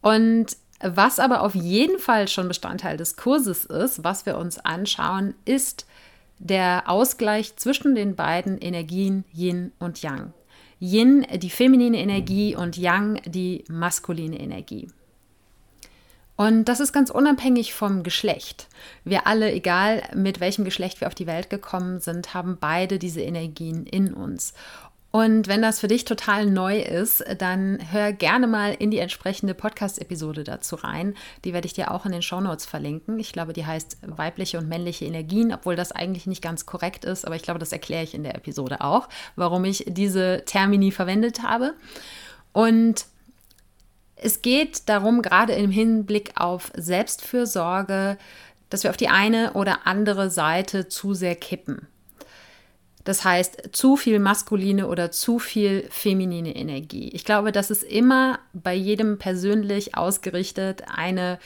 Und 0.00 0.56
was 0.80 1.18
aber 1.18 1.42
auf 1.42 1.54
jeden 1.54 1.98
Fall 1.98 2.28
schon 2.28 2.48
Bestandteil 2.48 2.96
des 2.96 3.16
Kurses 3.16 3.64
ist, 3.64 4.04
was 4.04 4.26
wir 4.26 4.38
uns 4.38 4.58
anschauen, 4.58 5.34
ist 5.44 5.86
der 6.38 6.84
Ausgleich 6.86 7.56
zwischen 7.56 7.94
den 7.94 8.14
beiden 8.14 8.58
Energien 8.58 9.24
Yin 9.32 9.72
und 9.80 10.02
Yang. 10.02 10.32
Yin 10.80 11.26
die 11.34 11.50
feminine 11.50 11.98
Energie 11.98 12.54
und 12.54 12.76
Yang 12.76 13.20
die 13.26 13.64
maskuline 13.68 14.38
Energie. 14.38 14.88
Und 16.36 16.66
das 16.66 16.78
ist 16.78 16.92
ganz 16.92 17.10
unabhängig 17.10 17.74
vom 17.74 18.04
Geschlecht. 18.04 18.68
Wir 19.02 19.26
alle, 19.26 19.50
egal 19.50 20.04
mit 20.14 20.38
welchem 20.38 20.64
Geschlecht 20.64 21.00
wir 21.00 21.08
auf 21.08 21.16
die 21.16 21.26
Welt 21.26 21.50
gekommen 21.50 21.98
sind, 21.98 22.32
haben 22.32 22.58
beide 22.60 23.00
diese 23.00 23.22
Energien 23.22 23.84
in 23.86 24.14
uns. 24.14 24.54
Und 25.10 25.48
wenn 25.48 25.62
das 25.62 25.80
für 25.80 25.88
dich 25.88 26.04
total 26.04 26.44
neu 26.46 26.80
ist, 26.80 27.24
dann 27.38 27.78
hör 27.92 28.12
gerne 28.12 28.46
mal 28.46 28.74
in 28.74 28.90
die 28.90 28.98
entsprechende 28.98 29.54
Podcast-Episode 29.54 30.44
dazu 30.44 30.76
rein. 30.76 31.14
Die 31.44 31.54
werde 31.54 31.66
ich 31.66 31.72
dir 31.72 31.90
auch 31.92 32.04
in 32.04 32.12
den 32.12 32.20
Shownotes 32.20 32.66
verlinken. 32.66 33.18
Ich 33.18 33.32
glaube, 33.32 33.54
die 33.54 33.64
heißt 33.64 33.98
weibliche 34.02 34.58
und 34.58 34.68
männliche 34.68 35.06
Energien, 35.06 35.52
obwohl 35.54 35.76
das 35.76 35.92
eigentlich 35.92 36.26
nicht 36.26 36.42
ganz 36.42 36.66
korrekt 36.66 37.06
ist, 37.06 37.24
aber 37.24 37.36
ich 37.36 37.42
glaube, 37.42 37.58
das 37.58 37.72
erkläre 37.72 38.04
ich 38.04 38.14
in 38.14 38.22
der 38.22 38.34
Episode 38.34 38.82
auch, 38.82 39.08
warum 39.34 39.64
ich 39.64 39.84
diese 39.88 40.42
Termini 40.44 40.90
verwendet 40.90 41.42
habe. 41.42 41.72
Und 42.52 43.06
es 44.16 44.42
geht 44.42 44.90
darum, 44.90 45.22
gerade 45.22 45.54
im 45.54 45.70
Hinblick 45.70 46.32
auf 46.36 46.70
Selbstfürsorge, 46.76 48.18
dass 48.68 48.82
wir 48.82 48.90
auf 48.90 48.96
die 48.98 49.08
eine 49.08 49.54
oder 49.54 49.86
andere 49.86 50.28
Seite 50.28 50.88
zu 50.88 51.14
sehr 51.14 51.34
kippen. 51.34 51.86
Das 53.08 53.24
heißt, 53.24 53.70
zu 53.72 53.96
viel 53.96 54.18
maskuline 54.18 54.86
oder 54.86 55.10
zu 55.10 55.38
viel 55.38 55.88
feminine 55.88 56.54
Energie. 56.54 57.08
Ich 57.14 57.24
glaube, 57.24 57.52
dass 57.52 57.70
es 57.70 57.82
immer 57.82 58.38
bei 58.52 58.74
jedem 58.74 59.16
persönlich 59.16 59.94
ausgerichtet 59.94 60.82
eine 60.94 61.38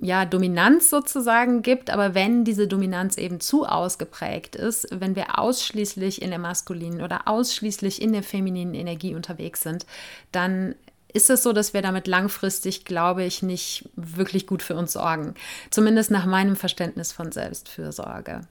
ja, 0.00 0.24
Dominanz 0.24 0.90
sozusagen 0.90 1.62
gibt, 1.62 1.90
aber 1.90 2.16
wenn 2.16 2.42
diese 2.42 2.66
Dominanz 2.66 3.16
eben 3.16 3.38
zu 3.38 3.64
ausgeprägt 3.64 4.56
ist, 4.56 4.88
wenn 4.90 5.14
wir 5.14 5.38
ausschließlich 5.38 6.20
in 6.20 6.30
der 6.30 6.40
maskulinen 6.40 7.00
oder 7.00 7.28
ausschließlich 7.28 8.02
in 8.02 8.12
der 8.12 8.24
femininen 8.24 8.74
Energie 8.74 9.14
unterwegs 9.14 9.62
sind, 9.62 9.86
dann 10.32 10.74
ist 11.12 11.30
es 11.30 11.44
so, 11.44 11.52
dass 11.52 11.74
wir 11.74 11.82
damit 11.82 12.08
langfristig, 12.08 12.84
glaube 12.84 13.22
ich, 13.22 13.40
nicht 13.40 13.88
wirklich 13.94 14.48
gut 14.48 14.64
für 14.64 14.74
uns 14.74 14.94
sorgen. 14.94 15.34
Zumindest 15.70 16.10
nach 16.10 16.26
meinem 16.26 16.56
Verständnis 16.56 17.12
von 17.12 17.30
Selbstfürsorge. 17.30 18.48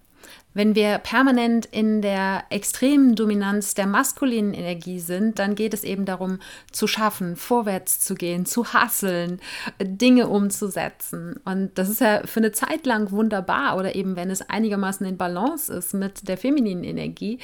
Wenn 0.53 0.75
wir 0.75 0.99
permanent 0.99 1.65
in 1.65 2.01
der 2.01 2.43
extremen 2.49 3.15
Dominanz 3.15 3.73
der 3.73 3.87
maskulinen 3.87 4.53
Energie 4.53 4.99
sind, 4.99 5.39
dann 5.39 5.55
geht 5.55 5.73
es 5.73 5.83
eben 5.83 6.05
darum, 6.05 6.39
zu 6.71 6.85
schaffen, 6.87 7.35
vorwärts 7.35 7.99
zu 7.99 8.15
gehen, 8.15 8.45
zu 8.45 8.73
hasseln, 8.73 9.39
Dinge 9.81 10.27
umzusetzen. 10.27 11.39
Und 11.43 11.71
das 11.77 11.89
ist 11.89 12.01
ja 12.01 12.21
für 12.25 12.39
eine 12.39 12.51
Zeit 12.51 12.85
lang 12.85 13.11
wunderbar 13.11 13.77
oder 13.77 13.95
eben, 13.95 14.15
wenn 14.15 14.29
es 14.29 14.47
einigermaßen 14.47 15.05
in 15.05 15.17
Balance 15.17 15.73
ist 15.73 15.93
mit 15.93 16.27
der 16.27 16.37
femininen 16.37 16.83
Energie. 16.83 17.39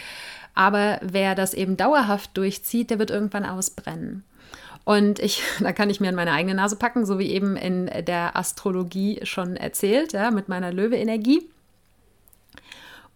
Aber 0.53 0.99
wer 1.01 1.35
das 1.35 1.53
eben 1.53 1.77
dauerhaft 1.77 2.37
durchzieht, 2.37 2.89
der 2.89 2.99
wird 2.99 3.11
irgendwann 3.11 3.45
ausbrennen. 3.45 4.23
Und 4.83 5.19
ich, 5.19 5.41
da 5.59 5.71
kann 5.71 5.89
ich 5.89 5.99
mir 5.99 6.09
an 6.09 6.15
meine 6.15 6.33
eigene 6.33 6.55
Nase 6.55 6.75
packen, 6.75 7.05
so 7.05 7.19
wie 7.19 7.29
eben 7.29 7.55
in 7.55 7.89
der 8.05 8.35
Astrologie 8.35 9.19
schon 9.23 9.55
erzählt, 9.55 10.13
ja, 10.13 10.31
mit 10.31 10.49
meiner 10.49 10.71
Löwe-Energie. 10.71 11.49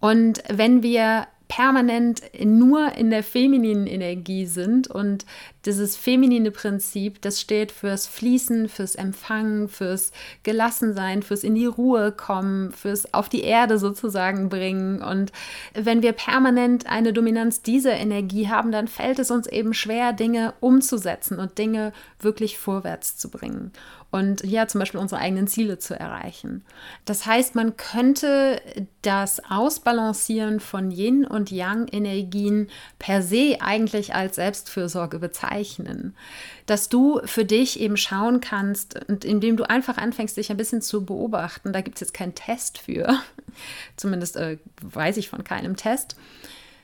Und 0.04 0.44
wenn 0.50 0.84
wir 0.84 1.28
permanent 1.48 2.24
nur 2.44 2.92
in 2.98 3.10
der 3.10 3.24
femininen 3.24 3.88
Energie 3.88 4.46
sind 4.46 4.90
und 4.90 5.26
dieses 5.66 5.96
feminine 5.96 6.52
Prinzip, 6.52 7.22
das 7.22 7.40
steht 7.40 7.72
fürs 7.72 8.06
Fließen, 8.08 8.68
fürs 8.68 8.96
Empfangen, 8.96 9.70
fürs 9.70 10.12
Gelassensein, 10.44 11.24
fürs 11.24 11.46
in 11.46 11.56
die 11.56 11.68
Ruhe 11.68 12.12
kommen, 12.12 12.74
fürs 12.74 13.14
auf 13.14 13.30
die 13.30 13.44
Erde 13.44 13.78
sozusagen 13.78 14.50
bringen. 14.50 15.02
Und 15.02 15.32
wenn 15.74 16.02
wir 16.02 16.12
permanent 16.12 16.86
eine 16.88 17.14
Dominanz 17.14 17.62
dieser 17.62 17.94
Energie 17.94 18.50
haben, 18.50 18.74
dann 18.74 18.90
fällt 18.90 19.20
es 19.20 19.32
uns 19.32 19.48
eben 19.48 19.74
schwer, 19.74 20.12
Dinge 20.12 20.54
umzusetzen 20.60 21.40
und 21.40 21.58
Dinge 21.58 21.94
wirklich 22.20 22.58
vorwärts 22.58 23.16
zu 23.16 23.30
bringen 23.30 23.72
und 24.14 24.44
ja, 24.44 24.68
zum 24.68 24.78
Beispiel 24.78 25.00
unsere 25.00 25.20
eigenen 25.20 25.48
Ziele 25.48 25.80
zu 25.80 26.00
erreichen. 26.00 26.64
Das 27.04 27.26
heißt, 27.26 27.56
man 27.56 27.78
könnte 27.78 28.62
das 29.02 29.42
Ausbalancieren 29.50 30.60
von 30.60 30.92
Yin 30.92 31.26
und 31.26 31.50
Yang 31.50 31.88
Energien 31.92 32.70
per 33.00 33.24
se 33.24 33.58
eigentlich 33.60 34.14
als 34.14 34.36
Selbstfürsorge 34.36 35.18
bezeichnen. 35.18 36.16
Dass 36.68 36.90
du 36.90 37.22
für 37.26 37.44
dich 37.44 37.80
eben 37.80 37.98
schauen 37.98 38.40
kannst 38.40 39.04
und 39.10 39.26
indem 39.26 39.58
du 39.58 39.68
einfach 39.68 39.98
anfängst, 39.98 40.38
dich 40.38 40.52
ein 40.52 40.58
bisschen 40.58 40.84
zu 40.84 41.04
beobachten, 41.04 41.74
da 41.74 41.82
gibt 41.82 41.98
es 41.98 42.02
jetzt 42.02 42.14
keinen 42.14 42.36
Test 42.36 42.78
für, 42.78 43.18
zumindest 43.98 44.36
äh, 44.36 44.60
weiß 44.84 45.18
ich 45.18 45.30
von 45.30 45.44
keinem 45.44 45.76
Test, 45.76 46.18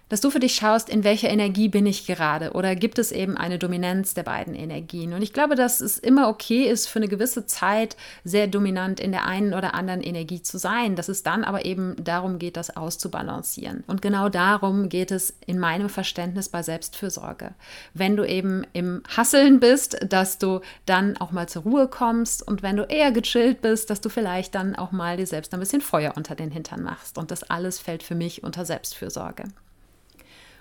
dass 0.09 0.21
du 0.21 0.29
für 0.31 0.39
dich 0.39 0.55
schaust, 0.55 0.89
in 0.89 1.03
welcher 1.03 1.29
Energie 1.29 1.69
bin 1.69 1.85
ich 1.85 2.05
gerade 2.05 2.51
oder 2.51 2.75
gibt 2.75 2.99
es 2.99 3.11
eben 3.11 3.37
eine 3.37 3.59
Dominanz 3.59 4.13
der 4.13 4.23
beiden 4.23 4.55
Energien. 4.55 5.13
Und 5.13 5.21
ich 5.21 5.33
glaube, 5.33 5.55
dass 5.55 5.81
es 5.81 5.97
immer 5.97 6.27
okay 6.27 6.63
ist, 6.63 6.87
für 6.87 6.99
eine 6.99 7.07
gewisse 7.07 7.45
Zeit 7.45 7.95
sehr 8.23 8.47
dominant 8.47 8.99
in 8.99 9.11
der 9.11 9.25
einen 9.25 9.53
oder 9.53 9.73
anderen 9.75 10.01
Energie 10.01 10.41
zu 10.41 10.57
sein, 10.57 10.95
dass 10.95 11.09
es 11.09 11.23
dann 11.23 11.43
aber 11.43 11.65
eben 11.65 11.95
darum 12.03 12.39
geht, 12.39 12.57
das 12.57 12.75
auszubalancieren. 12.75 13.83
Und 13.87 14.01
genau 14.01 14.29
darum 14.29 14.89
geht 14.89 15.11
es 15.11 15.33
in 15.45 15.59
meinem 15.59 15.89
Verständnis 15.89 16.49
bei 16.49 16.63
Selbstfürsorge. 16.63 17.53
Wenn 17.93 18.15
du 18.15 18.25
eben 18.25 18.65
im 18.73 19.03
Hasseln 19.15 19.59
bist, 19.59 19.97
dass 20.09 20.39
du 20.39 20.61
dann 20.85 21.17
auch 21.17 21.31
mal 21.31 21.47
zur 21.47 21.63
Ruhe 21.63 21.87
kommst 21.87 22.45
und 22.45 22.63
wenn 22.63 22.77
du 22.77 22.83
eher 22.83 23.11
gechillt 23.11 23.61
bist, 23.61 23.89
dass 23.89 24.01
du 24.01 24.09
vielleicht 24.09 24.55
dann 24.55 24.75
auch 24.75 24.91
mal 24.91 25.17
dir 25.17 25.27
selbst 25.27 25.53
ein 25.53 25.59
bisschen 25.59 25.81
Feuer 25.81 26.13
unter 26.15 26.35
den 26.35 26.51
Hintern 26.51 26.81
machst. 26.81 27.17
Und 27.17 27.31
das 27.31 27.43
alles 27.43 27.79
fällt 27.79 28.01
für 28.03 28.15
mich 28.15 28.43
unter 28.43 28.65
Selbstfürsorge. 28.65 29.43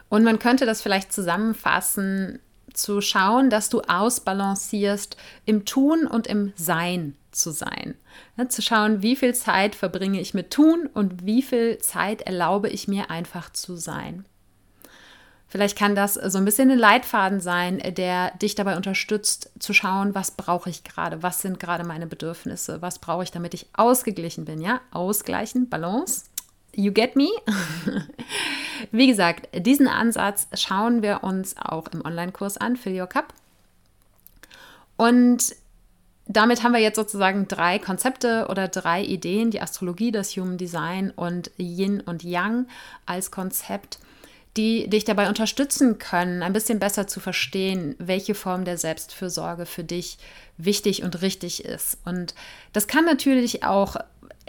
Und 0.08 0.24
man 0.24 0.38
könnte 0.38 0.66
das 0.66 0.82
vielleicht 0.82 1.12
zusammenfassen 1.12 2.38
zu 2.72 3.00
schauen, 3.00 3.50
dass 3.50 3.68
du 3.68 3.80
ausbalancierst 3.82 5.16
im 5.44 5.64
Tun 5.64 6.06
und 6.06 6.26
im 6.26 6.52
Sein 6.56 7.16
zu 7.32 7.50
sein. 7.50 7.94
Ja, 8.36 8.48
zu 8.48 8.62
schauen, 8.62 9.02
wie 9.02 9.16
viel 9.16 9.34
Zeit 9.34 9.74
verbringe 9.74 10.20
ich 10.20 10.34
mit 10.34 10.50
Tun 10.50 10.88
und 10.92 11.24
wie 11.24 11.42
viel 11.42 11.78
Zeit 11.78 12.22
erlaube 12.22 12.68
ich 12.68 12.88
mir 12.88 13.10
einfach 13.10 13.50
zu 13.52 13.76
sein. 13.76 14.24
Vielleicht 15.50 15.78
kann 15.78 15.94
das 15.94 16.14
so 16.14 16.36
ein 16.36 16.44
bisschen 16.44 16.70
ein 16.70 16.78
Leitfaden 16.78 17.40
sein, 17.40 17.78
der 17.94 18.32
dich 18.36 18.54
dabei 18.54 18.76
unterstützt, 18.76 19.50
zu 19.58 19.72
schauen, 19.72 20.14
was 20.14 20.32
brauche 20.32 20.68
ich 20.68 20.84
gerade, 20.84 21.22
was 21.22 21.40
sind 21.40 21.58
gerade 21.58 21.84
meine 21.84 22.06
Bedürfnisse, 22.06 22.82
was 22.82 22.98
brauche 22.98 23.22
ich, 23.22 23.30
damit 23.30 23.54
ich 23.54 23.66
ausgeglichen 23.72 24.44
bin. 24.44 24.60
Ja, 24.60 24.82
ausgleichen, 24.90 25.70
Balance. 25.70 26.26
You 26.74 26.92
get 26.92 27.16
me? 27.16 27.28
Wie 28.92 29.06
gesagt, 29.06 29.48
diesen 29.54 29.88
Ansatz 29.88 30.48
schauen 30.54 31.02
wir 31.02 31.24
uns 31.24 31.56
auch 31.58 31.88
im 31.88 32.04
Online-Kurs 32.04 32.56
an, 32.56 32.76
Fill 32.76 33.00
Your 33.00 33.08
Cup. 33.08 33.34
Und 34.96 35.54
damit 36.26 36.62
haben 36.62 36.72
wir 36.72 36.80
jetzt 36.80 36.96
sozusagen 36.96 37.48
drei 37.48 37.78
Konzepte 37.78 38.46
oder 38.48 38.68
drei 38.68 39.02
Ideen, 39.02 39.50
die 39.50 39.62
Astrologie, 39.62 40.12
das 40.12 40.36
Human 40.36 40.58
Design 40.58 41.10
und 41.10 41.50
Yin 41.58 42.00
und 42.00 42.22
Yang 42.22 42.66
als 43.06 43.30
Konzept 43.30 43.98
die 44.58 44.88
dich 44.88 45.04
dabei 45.04 45.28
unterstützen 45.28 45.98
können, 45.98 46.42
ein 46.42 46.52
bisschen 46.52 46.80
besser 46.80 47.06
zu 47.06 47.20
verstehen, 47.20 47.94
welche 47.98 48.34
Form 48.34 48.64
der 48.64 48.76
Selbstfürsorge 48.76 49.66
für 49.66 49.84
dich 49.84 50.18
wichtig 50.56 51.04
und 51.04 51.22
richtig 51.22 51.64
ist. 51.64 51.98
Und 52.04 52.34
das 52.72 52.88
kann 52.88 53.04
natürlich 53.04 53.62
auch 53.62 53.96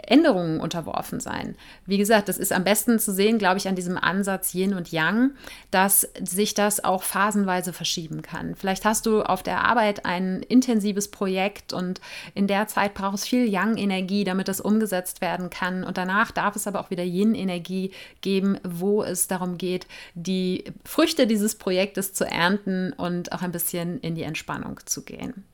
Änderungen 0.06 0.60
unterworfen 0.60 1.20
sein. 1.20 1.56
Wie 1.86 1.98
gesagt, 1.98 2.28
das 2.28 2.38
ist 2.38 2.52
am 2.52 2.64
besten 2.64 2.98
zu 2.98 3.12
sehen, 3.12 3.38
glaube 3.38 3.58
ich, 3.58 3.68
an 3.68 3.74
diesem 3.74 3.96
Ansatz 3.96 4.54
Yin 4.54 4.74
und 4.74 4.92
Yang, 4.92 5.32
dass 5.70 6.08
sich 6.22 6.54
das 6.54 6.82
auch 6.82 7.02
phasenweise 7.02 7.72
verschieben 7.72 8.22
kann. 8.22 8.54
Vielleicht 8.54 8.84
hast 8.84 9.06
du 9.06 9.22
auf 9.22 9.42
der 9.42 9.64
Arbeit 9.64 10.06
ein 10.06 10.42
intensives 10.42 11.08
Projekt 11.08 11.72
und 11.72 12.00
in 12.34 12.46
der 12.46 12.66
Zeit 12.66 12.94
braucht 12.94 13.16
es 13.16 13.26
viel 13.26 13.48
Yang-Energie, 13.48 14.24
damit 14.24 14.48
das 14.48 14.60
umgesetzt 14.60 15.20
werden 15.20 15.50
kann. 15.50 15.84
Und 15.84 15.98
danach 15.98 16.30
darf 16.30 16.56
es 16.56 16.66
aber 16.66 16.80
auch 16.80 16.90
wieder 16.90 17.04
Yin-Energie 17.04 17.92
geben, 18.20 18.58
wo 18.62 19.02
es 19.02 19.28
darum 19.28 19.58
geht, 19.58 19.86
die 20.14 20.64
Früchte 20.84 21.26
dieses 21.26 21.54
Projektes 21.54 22.12
zu 22.12 22.24
ernten 22.24 22.92
und 22.92 23.32
auch 23.32 23.42
ein 23.42 23.52
bisschen 23.52 24.00
in 24.00 24.14
die 24.14 24.22
Entspannung 24.22 24.80
zu 24.84 25.02
gehen 25.02 25.44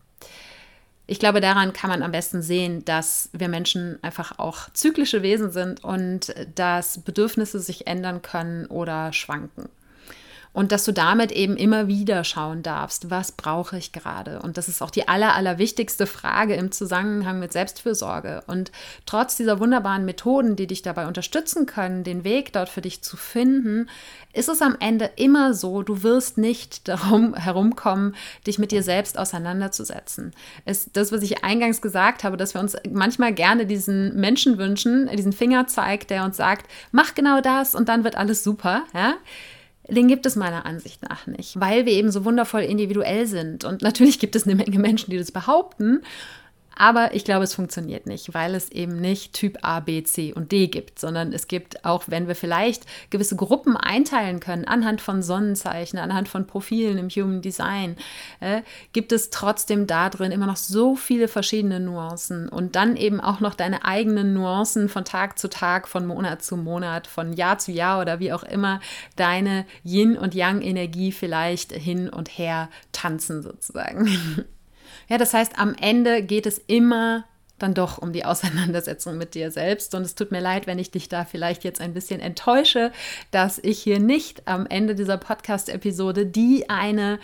ich 1.06 1.20
glaube, 1.20 1.40
daran 1.40 1.72
kann 1.72 1.90
man 1.90 2.02
am 2.02 2.10
besten 2.12 2.42
sehen, 2.42 2.84
dass 2.84 3.30
wir 3.32 3.48
Menschen 3.48 3.98
einfach 4.02 4.38
auch 4.38 4.70
zyklische 4.72 5.22
Wesen 5.22 5.52
sind 5.52 5.84
und 5.84 6.34
dass 6.54 6.98
Bedürfnisse 6.98 7.60
sich 7.60 7.86
ändern 7.86 8.22
können 8.22 8.66
oder 8.66 9.12
schwanken. 9.12 9.68
Und 10.56 10.72
dass 10.72 10.84
du 10.84 10.92
damit 10.92 11.32
eben 11.32 11.54
immer 11.58 11.86
wieder 11.86 12.24
schauen 12.24 12.62
darfst, 12.62 13.10
was 13.10 13.30
brauche 13.30 13.76
ich 13.76 13.92
gerade? 13.92 14.40
Und 14.40 14.56
das 14.56 14.68
ist 14.68 14.80
auch 14.80 14.90
die 14.90 15.06
aller, 15.06 15.34
allerwichtigste 15.34 16.06
Frage 16.06 16.54
im 16.54 16.72
Zusammenhang 16.72 17.40
mit 17.40 17.52
Selbstfürsorge. 17.52 18.42
Und 18.46 18.72
trotz 19.04 19.36
dieser 19.36 19.60
wunderbaren 19.60 20.06
Methoden, 20.06 20.56
die 20.56 20.66
dich 20.66 20.80
dabei 20.80 21.08
unterstützen 21.08 21.66
können, 21.66 22.04
den 22.04 22.24
Weg 22.24 22.54
dort 22.54 22.70
für 22.70 22.80
dich 22.80 23.02
zu 23.02 23.18
finden, 23.18 23.90
ist 24.32 24.48
es 24.48 24.62
am 24.62 24.78
Ende 24.80 25.10
immer 25.16 25.52
so, 25.52 25.82
du 25.82 26.02
wirst 26.02 26.38
nicht 26.38 26.88
darum 26.88 27.34
herumkommen, 27.34 28.14
dich 28.46 28.58
mit 28.58 28.72
dir 28.72 28.82
selbst 28.82 29.18
auseinanderzusetzen. 29.18 30.32
Ist 30.64 30.96
das, 30.96 31.12
was 31.12 31.20
ich 31.20 31.44
eingangs 31.44 31.82
gesagt 31.82 32.24
habe, 32.24 32.38
dass 32.38 32.54
wir 32.54 32.62
uns 32.62 32.78
manchmal 32.90 33.34
gerne 33.34 33.66
diesen 33.66 34.18
Menschen 34.18 34.56
wünschen, 34.56 35.10
diesen 35.14 35.34
Fingerzeig, 35.34 36.08
der 36.08 36.24
uns 36.24 36.38
sagt, 36.38 36.66
mach 36.92 37.14
genau 37.14 37.42
das 37.42 37.74
und 37.74 37.90
dann 37.90 38.04
wird 38.04 38.16
alles 38.16 38.42
super. 38.42 38.84
Ja? 38.94 39.16
Den 39.88 40.08
gibt 40.08 40.26
es 40.26 40.36
meiner 40.36 40.66
Ansicht 40.66 41.02
nach 41.08 41.26
nicht, 41.26 41.60
weil 41.60 41.86
wir 41.86 41.92
eben 41.92 42.10
so 42.10 42.24
wundervoll 42.24 42.62
individuell 42.62 43.26
sind. 43.26 43.64
Und 43.64 43.82
natürlich 43.82 44.18
gibt 44.18 44.34
es 44.34 44.44
eine 44.44 44.56
Menge 44.56 44.78
Menschen, 44.78 45.10
die 45.10 45.18
das 45.18 45.30
behaupten. 45.30 46.02
Aber 46.78 47.14
ich 47.14 47.24
glaube, 47.24 47.44
es 47.44 47.54
funktioniert 47.54 48.06
nicht, 48.06 48.34
weil 48.34 48.54
es 48.54 48.70
eben 48.70 49.00
nicht 49.00 49.32
Typ 49.32 49.58
A, 49.62 49.80
B, 49.80 50.02
C 50.02 50.34
und 50.34 50.52
D 50.52 50.66
gibt, 50.66 50.98
sondern 50.98 51.32
es 51.32 51.48
gibt, 51.48 51.86
auch 51.86 52.04
wenn 52.06 52.28
wir 52.28 52.34
vielleicht 52.34 52.84
gewisse 53.08 53.34
Gruppen 53.34 53.78
einteilen 53.78 54.40
können, 54.40 54.66
anhand 54.66 55.00
von 55.00 55.22
Sonnenzeichen, 55.22 55.98
anhand 55.98 56.28
von 56.28 56.46
Profilen 56.46 56.98
im 56.98 57.08
Human 57.08 57.40
Design, 57.40 57.96
äh, 58.40 58.60
gibt 58.92 59.12
es 59.12 59.30
trotzdem 59.30 59.86
da 59.86 60.10
drin 60.10 60.32
immer 60.32 60.44
noch 60.44 60.56
so 60.56 60.96
viele 60.96 61.28
verschiedene 61.28 61.80
Nuancen 61.80 62.50
und 62.50 62.76
dann 62.76 62.96
eben 62.96 63.22
auch 63.22 63.40
noch 63.40 63.54
deine 63.54 63.86
eigenen 63.86 64.34
Nuancen 64.34 64.90
von 64.90 65.06
Tag 65.06 65.38
zu 65.38 65.48
Tag, 65.48 65.88
von 65.88 66.06
Monat 66.06 66.42
zu 66.42 66.58
Monat, 66.58 67.06
von 67.06 67.32
Jahr 67.32 67.56
zu 67.56 67.72
Jahr 67.72 68.02
oder 68.02 68.20
wie 68.20 68.34
auch 68.34 68.42
immer 68.42 68.80
deine 69.16 69.64
Yin- 69.82 70.18
und 70.18 70.34
Yang-Energie 70.34 71.12
vielleicht 71.12 71.72
hin 71.72 72.10
und 72.10 72.28
her 72.28 72.68
tanzen 72.92 73.42
sozusagen. 73.42 74.46
Ja, 75.08 75.18
das 75.18 75.34
heißt, 75.34 75.58
am 75.58 75.74
Ende 75.74 76.22
geht 76.22 76.46
es 76.46 76.58
immer 76.58 77.24
dann 77.58 77.74
doch 77.74 77.98
um 77.98 78.12
die 78.12 78.24
Auseinandersetzung 78.24 79.16
mit 79.16 79.34
dir 79.34 79.50
selbst. 79.50 79.94
Und 79.94 80.02
es 80.02 80.14
tut 80.14 80.30
mir 80.30 80.40
leid, 80.40 80.66
wenn 80.66 80.78
ich 80.78 80.90
dich 80.90 81.08
da 81.08 81.24
vielleicht 81.24 81.64
jetzt 81.64 81.80
ein 81.80 81.94
bisschen 81.94 82.20
enttäusche, 82.20 82.92
dass 83.30 83.58
ich 83.58 83.78
hier 83.78 83.98
nicht 83.98 84.46
am 84.46 84.66
Ende 84.66 84.94
dieser 84.94 85.16
Podcast-Episode 85.16 86.26
die 86.26 86.68
eine 86.68 87.18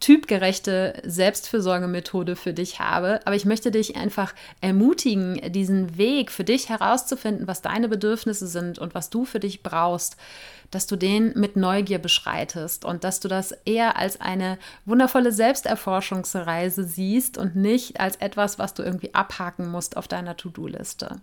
typgerechte 0.00 0.94
Selbstfürsorgemethode 1.04 2.36
für 2.36 2.52
dich 2.52 2.78
habe. 2.78 3.20
Aber 3.24 3.34
ich 3.34 3.44
möchte 3.44 3.70
dich 3.70 3.96
einfach 3.96 4.34
ermutigen, 4.60 5.40
diesen 5.52 5.98
Weg 5.98 6.30
für 6.30 6.44
dich 6.44 6.68
herauszufinden, 6.68 7.48
was 7.48 7.62
deine 7.62 7.88
Bedürfnisse 7.88 8.46
sind 8.46 8.78
und 8.78 8.94
was 8.94 9.10
du 9.10 9.24
für 9.24 9.40
dich 9.40 9.62
brauchst 9.62 10.16
dass 10.70 10.86
du 10.86 10.96
den 10.96 11.32
mit 11.34 11.56
Neugier 11.56 11.98
beschreitest 11.98 12.84
und 12.84 13.04
dass 13.04 13.20
du 13.20 13.28
das 13.28 13.52
eher 13.64 13.96
als 13.96 14.20
eine 14.20 14.58
wundervolle 14.84 15.32
Selbsterforschungsreise 15.32 16.84
siehst 16.84 17.38
und 17.38 17.56
nicht 17.56 18.00
als 18.00 18.16
etwas, 18.16 18.58
was 18.58 18.74
du 18.74 18.82
irgendwie 18.82 19.14
abhaken 19.14 19.70
musst 19.70 19.77
auf 19.96 20.08
deiner 20.08 20.36
To-Do-Liste. 20.36 21.20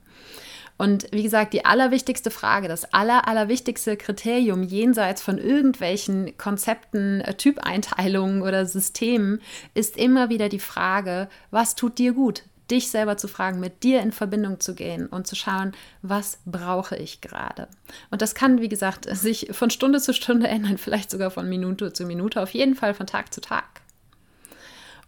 Und 0.77 1.07
wie 1.11 1.23
gesagt, 1.23 1.53
die 1.53 1.63
allerwichtigste 1.63 2.31
Frage, 2.31 2.67
das 2.67 2.93
aller, 2.93 3.27
allerwichtigste 3.27 3.95
Kriterium 3.95 4.61
jenseits 4.63 5.21
von 5.21 5.37
irgendwelchen 5.37 6.37
Konzepten, 6.37 7.21
äh, 7.21 7.35
Typeinteilungen 7.35 8.41
oder 8.41 8.65
Systemen 8.65 9.41
ist 9.73 9.95
immer 9.95 10.29
wieder 10.29 10.49
die 10.49 10.59
Frage, 10.59 11.29
was 11.51 11.75
tut 11.75 11.97
dir 11.97 12.13
gut? 12.13 12.43
dich 12.71 12.89
selber 12.89 13.17
zu 13.17 13.27
fragen, 13.27 13.59
mit 13.59 13.83
dir 13.83 14.01
in 14.01 14.11
Verbindung 14.11 14.59
zu 14.59 14.73
gehen 14.73 15.07
und 15.07 15.27
zu 15.27 15.35
schauen, 15.35 15.73
was 16.01 16.39
brauche 16.45 16.95
ich 16.95 17.21
gerade. 17.21 17.67
Und 18.09 18.21
das 18.21 18.35
kann, 18.35 18.61
wie 18.61 18.69
gesagt, 18.69 19.07
sich 19.15 19.49
von 19.51 19.69
Stunde 19.69 20.01
zu 20.01 20.13
Stunde 20.13 20.47
ändern, 20.47 20.77
vielleicht 20.77 21.11
sogar 21.11 21.31
von 21.31 21.47
Minute 21.47 21.93
zu 21.93 22.05
Minute, 22.05 22.41
auf 22.41 22.51
jeden 22.51 22.75
Fall 22.75 22.93
von 22.93 23.07
Tag 23.07 23.33
zu 23.33 23.41
Tag. 23.41 23.81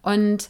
Und 0.01 0.49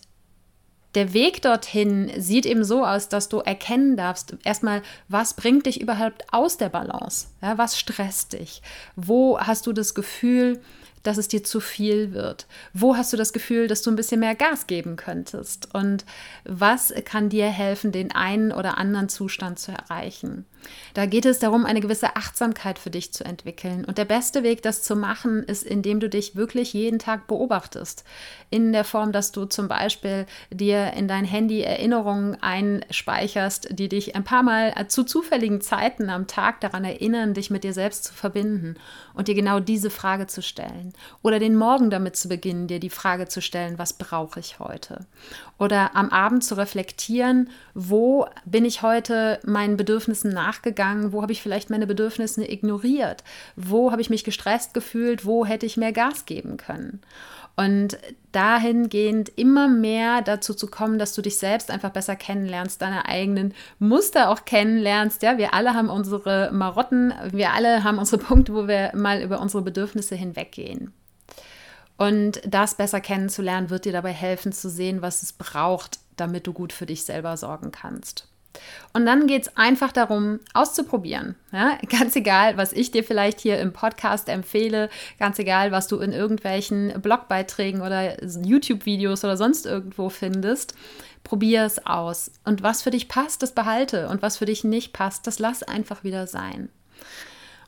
der 0.98 1.14
Weg 1.14 1.44
dorthin 1.44 2.12
sieht 2.18 2.48
eben 2.48 2.64
so 2.64 2.84
aus, 2.84 3.08
dass 3.08 3.30
du 3.30 3.38
erkennen 3.38 3.98
darfst, 3.98 4.36
erstmal, 4.44 4.82
was 5.10 5.36
bringt 5.36 5.68
dich 5.68 5.80
überhaupt 5.80 6.26
aus 6.32 6.58
der 6.58 6.70
Balance? 6.70 7.28
Ja, 7.40 7.60
was 7.60 7.78
stresst 7.78 8.34
dich? 8.34 8.64
Wo 8.96 9.40
hast 9.40 9.68
du 9.68 9.74
das 9.74 9.94
Gefühl, 9.94 10.60
dass 11.04 11.18
es 11.18 11.28
dir 11.28 11.44
zu 11.44 11.60
viel 11.60 12.14
wird? 12.14 12.48
Wo 12.74 12.98
hast 12.98 13.14
du 13.14 13.18
das 13.18 13.32
Gefühl, 13.32 13.68
dass 13.68 13.84
du 13.84 13.92
ein 13.92 13.96
bisschen 13.96 14.20
mehr 14.20 14.34
Gas 14.34 14.66
geben 14.66 14.96
könntest? 14.96 15.72
Und 15.76 16.04
was 16.46 16.92
kann 17.06 17.30
dir 17.30 17.46
helfen, 17.46 17.92
den 17.92 18.12
einen 18.12 18.52
oder 18.52 18.80
anderen 18.80 19.08
Zustand 19.08 19.60
zu 19.60 19.74
erreichen? 19.74 20.46
Da 20.94 21.06
geht 21.06 21.26
es 21.26 21.40
darum, 21.40 21.66
eine 21.66 21.82
gewisse 21.82 22.16
Achtsamkeit 22.16 22.80
für 22.80 22.90
dich 22.90 23.14
zu 23.14 23.24
entwickeln. 23.24 23.86
Und 23.86 23.98
der 23.98 24.06
beste 24.06 24.44
Weg, 24.44 24.62
das 24.62 24.82
zu 24.82 24.96
machen, 24.96 25.44
ist, 25.44 25.64
indem 25.64 26.00
du 26.00 26.10
dich 26.10 26.36
wirklich 26.36 26.74
jeden 26.74 27.00
Tag 27.00 27.28
beobachtest. 27.28 28.04
In 28.50 28.74
der 28.74 28.84
Form, 28.84 29.12
dass 29.12 29.32
du 29.32 29.46
zum 29.46 29.68
Beispiel 29.68 30.26
dir 30.52 30.94
in 30.94 31.08
dein 31.08 31.26
Handy 31.26 31.62
Erinnerungen 31.62 32.42
einspeicherst, 32.42 33.70
die 33.72 33.90
dich 33.90 34.16
ein 34.16 34.24
paar 34.24 34.44
Mal 34.44 34.74
zu 34.88 35.04
zufälligen 35.04 35.62
Zeiten 35.62 36.10
am 36.10 36.28
Tag 36.28 36.62
daran 36.62 36.84
erinnern, 36.86 37.34
dich 37.34 37.50
mit 37.50 37.64
dir 37.64 37.74
selbst 37.74 38.06
zu 38.06 38.14
verbinden 38.14 38.76
und 39.14 39.28
dir 39.28 39.36
genau 39.36 39.60
diese 39.60 39.90
Frage 39.90 40.28
zu 40.28 40.42
stellen. 40.42 40.94
Oder 41.22 41.40
den 41.40 41.56
Morgen 41.56 41.90
damit 41.90 42.16
zu 42.16 42.30
beginnen, 42.30 42.68
dir 42.68 42.80
die 42.80 42.90
Frage 42.90 43.28
zu 43.28 43.42
stellen, 43.42 43.78
was 43.78 43.94
brauche 43.94 44.40
ich 44.40 44.60
heute? 44.60 45.06
Oder 45.58 45.96
am 45.96 46.10
Abend 46.10 46.44
zu 46.44 46.56
reflektieren, 46.56 47.50
wo 47.74 48.28
bin 48.46 48.66
ich 48.66 48.82
heute 48.82 49.40
meinen 49.46 49.78
Bedürfnissen 49.78 50.32
nachgegangen, 50.58 51.12
wo 51.12 51.22
habe 51.22 51.32
ich 51.32 51.42
vielleicht 51.42 51.70
meine 51.70 51.88
Bedürfnisse 51.88 52.50
ignoriert, 52.50 53.24
wo 53.56 53.92
habe 53.92 54.02
ich 54.02 54.10
mich 54.10 54.24
gestresst 54.24 54.74
gefühlt, 54.74 55.26
wo 55.26 55.46
hätte 55.46 55.66
ich 55.66 55.78
mehr 55.78 55.92
Gas 55.92 56.26
geben 56.26 56.58
können. 56.58 57.02
Und 57.56 57.98
dahingehend 58.34 59.30
immer 59.30 59.68
mehr 59.68 60.22
dazu 60.22 60.54
zu 60.54 60.68
kommen, 60.68 61.00
dass 61.00 61.16
du 61.16 61.24
dich 61.24 61.40
selbst 61.40 61.72
einfach 61.72 61.90
besser 61.90 62.16
kennenlernst, 62.16 62.80
deine 62.82 63.08
eigenen 63.08 63.56
Muster 63.80 64.30
auch 64.30 64.46
kennenlernst. 64.46 65.24
Ja, 65.24 65.40
wir 65.40 65.56
alle 65.56 65.74
haben 65.74 65.90
unsere 65.90 66.52
Marotten, 66.52 67.14
wir 67.32 67.54
alle 67.54 67.84
haben 67.84 67.98
unsere 67.98 68.22
Punkte, 68.24 68.54
wo 68.54 68.68
wir 68.68 68.92
mal 68.96 69.24
über 69.24 69.42
unsere 69.42 69.64
Bedürfnisse 69.64 70.16
hinweggehen. 70.16 70.94
Und 71.98 72.42
das 72.46 72.76
besser 72.76 73.02
kennenzulernen, 73.02 73.72
wird 73.72 73.86
dir 73.86 73.92
dabei 73.92 74.12
helfen 74.12 74.52
zu 74.52 74.70
sehen, 74.70 75.02
was 75.02 75.24
es 75.24 75.34
braucht, 75.34 75.98
damit 76.16 76.46
du 76.46 76.54
gut 76.54 76.72
für 76.72 76.86
dich 76.86 77.06
selber 77.06 77.38
sorgen 77.38 77.72
kannst. 77.72 78.28
Und 78.94 79.06
dann 79.06 79.28
geht 79.28 79.44
es 79.44 79.58
einfach 79.58 79.92
darum, 79.92 80.40
auszuprobieren. 80.54 81.36
Ja? 81.52 81.78
Ganz 81.90 82.16
egal, 82.16 82.58
was 82.58 82.74
ich 82.74 82.92
dir 82.92 83.04
vielleicht 83.04 83.40
hier 83.40 83.60
im 83.60 83.74
Podcast 83.74 84.30
empfehle, 84.30 84.90
ganz 85.20 85.40
egal, 85.40 85.72
was 85.72 85.88
du 85.88 86.00
in 86.00 86.12
irgendwelchen 86.12 87.02
Blogbeiträgen 87.02 87.82
oder 87.82 88.24
YouTube-Videos 88.24 89.24
oder 89.24 89.38
sonst 89.38 89.66
irgendwo 89.66 90.10
findest, 90.10 90.76
probier 91.24 91.64
es 91.64 91.86
aus. 91.86 92.32
Und 92.46 92.64
was 92.64 92.82
für 92.82 92.92
dich 92.92 93.08
passt, 93.08 93.44
das 93.44 93.52
behalte. 93.52 94.08
Und 94.08 94.22
was 94.22 94.38
für 94.38 94.46
dich 94.46 94.64
nicht 94.64 94.94
passt, 94.94 95.28
das 95.28 95.40
lass 95.40 95.64
einfach 95.64 96.04
wieder 96.04 96.28
sein. 96.28 96.70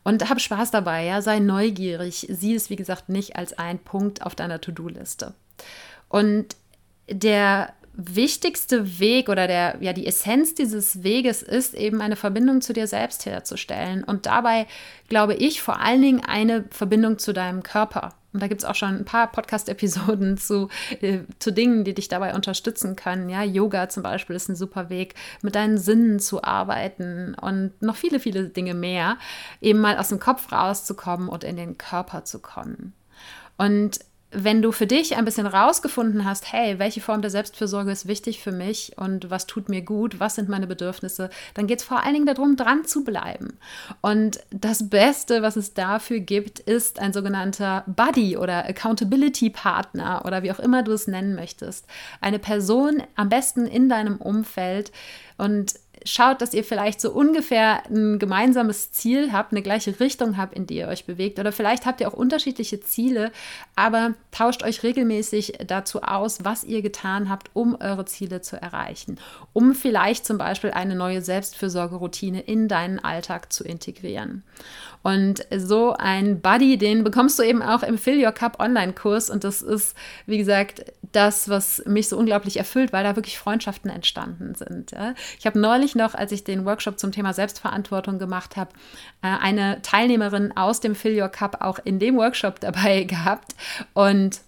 Und 0.04 0.30
hab 0.30 0.40
Spaß 0.40 0.72
dabei, 0.72 1.06
ja, 1.06 1.22
sei 1.22 1.40
neugierig. 1.40 2.26
Sieh 2.30 2.56
es, 2.56 2.70
wie 2.70 2.76
gesagt, 2.76 3.10
nicht 3.10 3.36
als 3.36 3.58
ein 3.58 3.80
Punkt 3.80 4.26
auf 4.26 4.34
deiner 4.34 4.62
To-Do-Liste. 4.62 5.34
Und 6.08 6.56
der 7.08 7.74
wichtigste 8.00 9.00
Weg 9.00 9.30
oder 9.30 9.48
der, 9.48 9.78
ja, 9.82 9.94
die 9.94 10.08
Essenz 10.08 10.56
dieses 10.56 11.04
Weges 11.04 11.44
ist 11.44 11.74
eben 11.74 12.02
eine 12.02 12.16
Verbindung 12.16 12.62
zu 12.62 12.74
dir 12.74 12.88
selbst 12.88 13.26
herzustellen. 13.26 14.04
Und 14.04 14.26
dabei 14.26 14.68
glaube 15.10 15.36
ich 15.36 15.62
vor 15.62 15.80
allen 15.82 16.02
Dingen 16.02 16.24
eine 16.24 16.66
Verbindung 16.72 17.20
zu 17.20 17.34
deinem 17.34 17.62
Körper. 17.62 18.16
Und 18.32 18.42
da 18.44 18.48
gibt 18.48 18.62
es 18.62 18.66
auch 18.66 18.76
schon 18.76 18.96
ein 18.96 19.06
paar 19.06 19.32
Podcast-Episoden 19.32 20.38
zu, 20.38 20.70
äh, 21.02 21.22
zu 21.40 21.52
Dingen, 21.52 21.84
die 21.84 21.96
dich 21.96 22.08
dabei 22.08 22.36
unterstützen 22.36 22.96
können. 22.96 23.28
Ja, 23.28 23.44
Yoga 23.44 23.90
zum 23.90 24.04
Beispiel 24.04 24.36
ist 24.36 24.50
ein 24.50 24.56
super 24.56 24.90
Weg, 24.90 25.16
mit 25.42 25.56
deinen 25.56 25.78
Sinnen 25.78 26.20
zu 26.20 26.44
arbeiten 26.44 27.36
und 27.36 27.74
noch 27.82 27.96
viele, 27.96 28.20
viele 28.20 28.50
Dinge 28.50 28.76
mehr, 28.76 29.18
eben 29.62 29.80
mal 29.80 29.98
aus 29.98 30.10
dem 30.10 30.20
Kopf 30.20 30.52
rauszukommen 30.52 31.28
und 31.28 31.44
in 31.44 31.58
den 31.58 31.78
Körper 31.78 32.24
zu 32.24 32.40
kommen. 32.40 32.94
Und 33.58 34.00
wenn 34.32 34.62
du 34.62 34.72
für 34.72 34.86
dich 34.86 35.18
ein 35.18 35.26
bisschen 35.26 35.48
rausgefunden 35.48 36.24
hast, 36.24 36.54
hey, 36.54 36.78
welche 36.78 37.02
Form 37.02 37.22
der 37.22 37.32
Selbstfürsorge 37.32 37.92
ist 37.92 38.08
wichtig 38.08 38.42
für 38.42 38.52
mich 38.52 38.94
und 38.98 39.32
was 39.32 39.48
tut 39.48 39.70
mir 39.70 39.82
gut, 39.82 40.20
was 40.20 40.36
sind 40.36 40.50
meine 40.50 40.68
Bedürfnisse, 40.68 41.32
dann 41.56 41.66
geht 41.66 41.80
es 41.80 41.86
vor 41.86 42.04
allen 42.04 42.14
Dingen 42.14 42.26
darum, 42.28 42.56
dran 42.56 42.86
zu 42.86 43.04
bleiben. 43.04 43.58
Und 44.02 44.40
das 44.52 44.90
Beste, 44.90 45.42
was 45.42 45.56
es 45.56 45.74
dafür 45.74 46.20
gibt, 46.20 46.60
ist 46.60 47.00
ein 47.00 47.12
sogenannter 47.12 47.84
Buddy 47.88 48.38
oder 48.38 48.66
Accountability 48.66 49.50
Partner 49.50 50.24
oder 50.26 50.44
wie 50.44 50.52
auch 50.52 50.60
immer 50.60 50.84
du 50.84 50.92
es 50.92 51.08
nennen 51.08 51.34
möchtest. 51.34 51.88
Eine 52.22 52.38
Person 52.40 53.02
am 53.16 53.30
besten 53.30 53.66
in 53.66 53.90
deinem 53.90 54.18
Umfeld 54.18 54.92
und 55.38 55.74
schaut, 56.06 56.42
dass 56.42 56.54
ihr 56.54 56.64
vielleicht 56.64 57.02
so 57.02 57.12
ungefähr 57.12 57.84
ein 57.88 58.20
gemeinsames 58.20 58.92
Ziel 58.92 59.32
habt, 59.32 59.52
eine 59.52 59.62
gleiche 59.62 60.00
Richtung 60.00 60.38
habt, 60.38 60.54
in 60.54 60.68
die 60.68 60.78
ihr 60.78 60.88
euch 60.88 61.06
bewegt. 61.06 61.40
Oder 61.40 61.52
vielleicht 61.52 61.86
habt 61.86 62.02
ihr 62.02 62.08
auch 62.08 62.14
unterschiedliche 62.14 62.80
Ziele, 62.80 63.32
aber 63.76 64.14
tauscht 64.32 64.64
euch 64.64 64.84
regelmäßig 64.84 65.60
dazu 65.68 66.02
aus, 66.02 66.44
was 66.44 66.64
ihr 66.64 66.82
getan 66.82 67.30
habt, 67.30 67.50
um 67.54 67.78
eure 67.80 68.06
Ziele 68.06 68.42
zu 68.42 68.62
erreichen. 68.62 69.20
Um 69.54 69.76
vielleicht 69.76 70.26
zum 70.26 70.38
Beispiel 70.38 70.72
eine 70.72 70.96
neue 70.96 71.22
Selbstfürsorgeroutine 71.22 72.42
in 72.42 72.68
deinen 72.68 73.00
Alltag 73.00 73.52
zu 73.52 73.64
integrieren. 73.64 74.44
Und 75.02 75.46
so 75.56 75.94
ein 75.98 76.42
Buddy, 76.42 76.78
den 76.78 77.04
bekommst 77.04 77.40
du 77.40 77.44
eben 77.44 77.62
auch 77.62 77.84
im 77.84 77.98
Fill 77.98 78.24
Your 78.24 78.32
Cup 78.34 78.60
Online-Kurs. 78.60 79.30
Und 79.30 79.44
das 79.44 79.62
ist, 79.62 79.96
wie 80.26 80.38
gesagt, 80.38 80.86
das, 81.12 81.50
was 81.50 81.84
mich 81.86 82.10
so 82.10 82.18
unglaublich 82.18 82.58
erfüllt, 82.58 82.94
weil 82.94 83.04
da 83.04 83.16
wirklich 83.16 83.40
Freundschaften 83.40 83.90
entstanden 83.90 84.54
sind. 84.56 84.94
Ich 85.40 85.46
habe 85.46 85.60
neulich 85.60 85.96
noch, 85.96 86.14
als 86.14 86.32
ich 86.32 86.44
den 86.44 86.66
Workshop 86.66 87.00
zum 87.00 87.12
Thema 87.12 87.34
Selbstverantwortung 87.34 88.20
gemacht 88.20 88.58
habe, 88.58 88.72
äh, 89.22 89.28
eine 89.28 89.82
Teilnehmerin 89.82 90.56
aus 90.56 90.80
dem 90.80 90.96
Fill 90.96 91.20
Your 91.20 91.30
Cup 91.30 91.62
auch 91.62 91.80
in 91.84 92.00
dem 92.00 92.18
Workshop 92.18 92.60
dabei 92.60 93.04
gehabt. 93.04 93.56
Und 93.94 94.42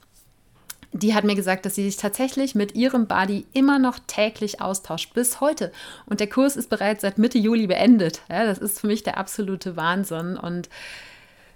die 0.94 1.14
hat 1.14 1.24
mir 1.24 1.36
gesagt, 1.36 1.66
dass 1.66 1.76
sie 1.76 1.86
sich 1.86 1.98
tatsächlich 1.98 2.54
mit 2.54 2.76
ihrem 2.76 3.08
Buddy 3.08 3.46
immer 3.54 3.80
noch 3.80 3.98
täglich 4.08 4.62
austauscht, 4.62 5.14
bis 5.14 5.40
heute. 5.40 5.72
Und 6.06 6.20
der 6.20 6.28
Kurs 6.28 6.58
ist 6.58 6.70
bereits 6.70 7.02
seit 7.02 7.18
Mitte 7.18 7.38
Juli 7.38 7.68
beendet. 7.68 8.22
Ja, 8.30 8.46
das 8.46 8.58
ist 8.58 8.82
für 8.82 8.88
mich 8.88 9.04
der 9.04 9.18
absolute 9.18 9.78
Wahnsinn. 9.78 10.38
Und 10.38 10.70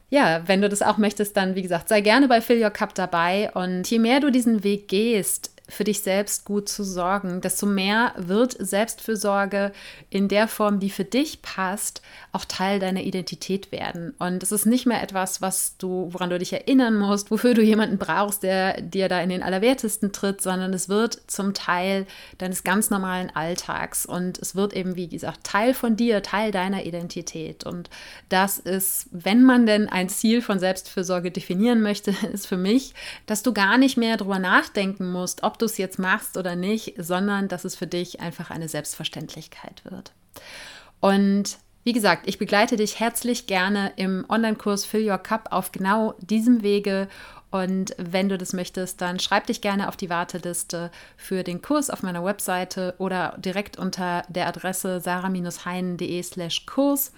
ja, 0.10 0.42
wenn 0.46 0.62
du 0.62 0.70
das 0.70 0.82
auch 0.82 0.98
möchtest, 0.98 1.36
dann 1.36 1.56
wie 1.56 1.62
gesagt, 1.62 1.90
sei 1.90 2.00
gerne 2.02 2.28
bei 2.28 2.40
Fill 2.40 2.64
Your 2.64 2.70
Cup 2.70 2.96
dabei. 2.96 3.52
Und 3.54 3.90
je 3.90 4.00
mehr 4.00 4.22
du 4.22 4.32
diesen 4.32 4.64
Weg 4.64 4.88
gehst, 4.88 5.52
für 5.68 5.84
dich 5.84 6.02
selbst 6.02 6.46
gut 6.46 6.70
zu 6.70 6.84
sorgen, 6.84 7.42
desto 7.42 7.66
mehr 7.66 8.14
wird 8.18 8.56
Selbstfürsorge 8.60 9.72
in 10.10 10.28
der 10.28 10.48
Form, 10.48 10.80
die 10.80 10.90
für 10.90 11.06
dich 11.06 11.42
passt, 11.42 12.02
auch 12.32 12.46
Teil 12.46 12.80
deiner 12.80 13.02
Identität 13.02 13.72
werden. 13.72 14.14
Und 14.20 14.44
es 14.44 14.52
ist 14.52 14.66
nicht 14.66 14.86
mehr 14.86 15.02
etwas, 15.02 15.42
was 15.42 15.78
du, 15.78 16.10
woran 16.12 16.30
du 16.30 16.38
dich 16.38 16.54
erinnern 16.54 16.96
musst, 16.96 17.32
wofür 17.32 17.54
du 17.54 17.62
jemanden 17.62 17.98
brauchst, 17.98 18.44
der 18.44 18.82
dir 18.82 19.10
da 19.10 19.22
in 19.22 19.30
den 19.30 19.44
Allerwertesten 19.44 20.12
tritt, 20.12 20.42
sondern 20.42 20.74
es 20.74 20.90
wird 20.90 21.20
zum 21.28 21.54
Teil 21.54 22.06
deines 22.38 22.64
ganz 22.64 22.90
normalen 22.90 23.36
Alltags 23.36 24.06
und 24.06 24.38
es 24.38 24.56
wird 24.56 24.74
eben, 24.74 24.96
wie 24.96 25.08
gesagt, 25.08 25.44
Teil 25.44 25.74
von 25.74 25.96
dir, 25.96 26.22
Teil 26.22 26.52
deiner 26.52 26.86
Identität. 26.86 27.66
Und 27.66 27.90
das 28.30 28.60
ist, 28.60 29.08
wenn 29.12 29.44
man 29.44 29.66
denn 29.66 29.90
ein 29.90 30.10
Ziel 30.10 30.42
von 30.42 30.60
Selbstfürsorge 30.60 31.32
definieren 31.32 31.82
möchte, 31.82 32.12
ist 32.34 32.48
für 32.48 32.58
mich, 32.58 32.94
dass 33.26 33.44
du 33.44 33.54
gar 33.54 33.78
nicht 33.78 33.98
mehr 33.98 34.18
darüber 34.18 34.40
nachdenken 34.40 35.12
musst, 35.12 35.44
ob 35.44 35.55
ob 35.56 35.60
du 35.60 35.66
es 35.68 35.78
jetzt 35.78 36.00
machst 36.00 36.36
oder 36.36 36.58
nicht, 36.58 36.96
sondern 36.98 37.48
dass 37.48 37.64
es 37.64 37.78
für 37.78 37.88
dich 37.88 38.20
einfach 38.20 38.50
eine 38.50 38.68
Selbstverständlichkeit 38.68 39.84
wird. 39.86 40.12
Und 41.00 41.60
wie 41.86 41.94
gesagt, 41.94 42.28
ich 42.28 42.38
begleite 42.38 42.76
dich 42.76 43.00
herzlich 43.00 43.48
gerne 43.48 43.94
im 43.96 44.26
Online-Kurs 44.28 44.84
Fill 44.84 45.10
Your 45.10 45.18
Cup 45.18 45.48
auf 45.52 45.72
genau 45.72 46.16
diesem 46.20 46.62
Wege. 46.62 47.08
Und 47.56 47.96
wenn 47.98 48.28
du 48.28 48.38
das 48.38 48.52
möchtest, 48.52 49.00
dann 49.00 49.18
schreib 49.18 49.48
dich 49.48 49.62
gerne 49.62 49.88
auf 49.88 49.96
die 49.96 50.10
Warteliste 50.10 50.92
für 51.16 51.42
den 51.42 51.62
Kurs 51.62 51.90
auf 51.90 52.04
meiner 52.04 52.22
Webseite 52.26 52.96
oder 52.98 53.34
direkt 53.38 53.78
unter 53.78 54.24
der 54.28 54.48
Adresse 54.48 55.00
sarah-heinen.de 55.00 56.22
slash 56.22 56.66
Kurs. 56.66 57.14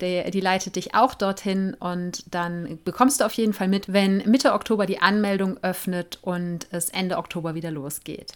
Die, 0.00 0.28
die 0.32 0.40
leitet 0.40 0.74
dich 0.74 0.96
auch 0.96 1.14
dorthin 1.14 1.74
und 1.74 2.24
dann 2.34 2.80
bekommst 2.84 3.20
du 3.20 3.24
auf 3.24 3.34
jeden 3.34 3.52
Fall 3.52 3.68
mit, 3.68 3.92
wenn 3.92 4.28
Mitte 4.28 4.52
Oktober 4.52 4.84
die 4.84 5.00
Anmeldung 5.00 5.62
öffnet 5.62 6.18
und 6.22 6.66
es 6.72 6.88
Ende 6.88 7.16
Oktober 7.16 7.54
wieder 7.54 7.70
losgeht. 7.70 8.32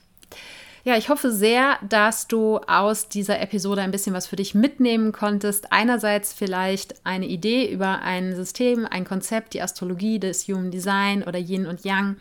Ja, 0.84 0.96
ich 0.96 1.08
hoffe 1.08 1.30
sehr, 1.30 1.78
dass 1.88 2.26
du 2.26 2.58
aus 2.58 3.08
dieser 3.08 3.40
Episode 3.40 3.82
ein 3.82 3.92
bisschen 3.92 4.14
was 4.14 4.26
für 4.26 4.34
dich 4.34 4.56
mitnehmen 4.56 5.12
konntest. 5.12 5.70
Einerseits 5.70 6.32
vielleicht 6.32 7.06
eine 7.06 7.26
Idee 7.26 7.70
über 7.72 8.00
ein 8.00 8.34
System, 8.34 8.84
ein 8.90 9.04
Konzept, 9.04 9.54
die 9.54 9.62
Astrologie, 9.62 10.18
das 10.18 10.48
Human 10.48 10.72
Design 10.72 11.22
oder 11.22 11.38
Yin 11.38 11.66
und 11.66 11.84
Yang, 11.84 12.16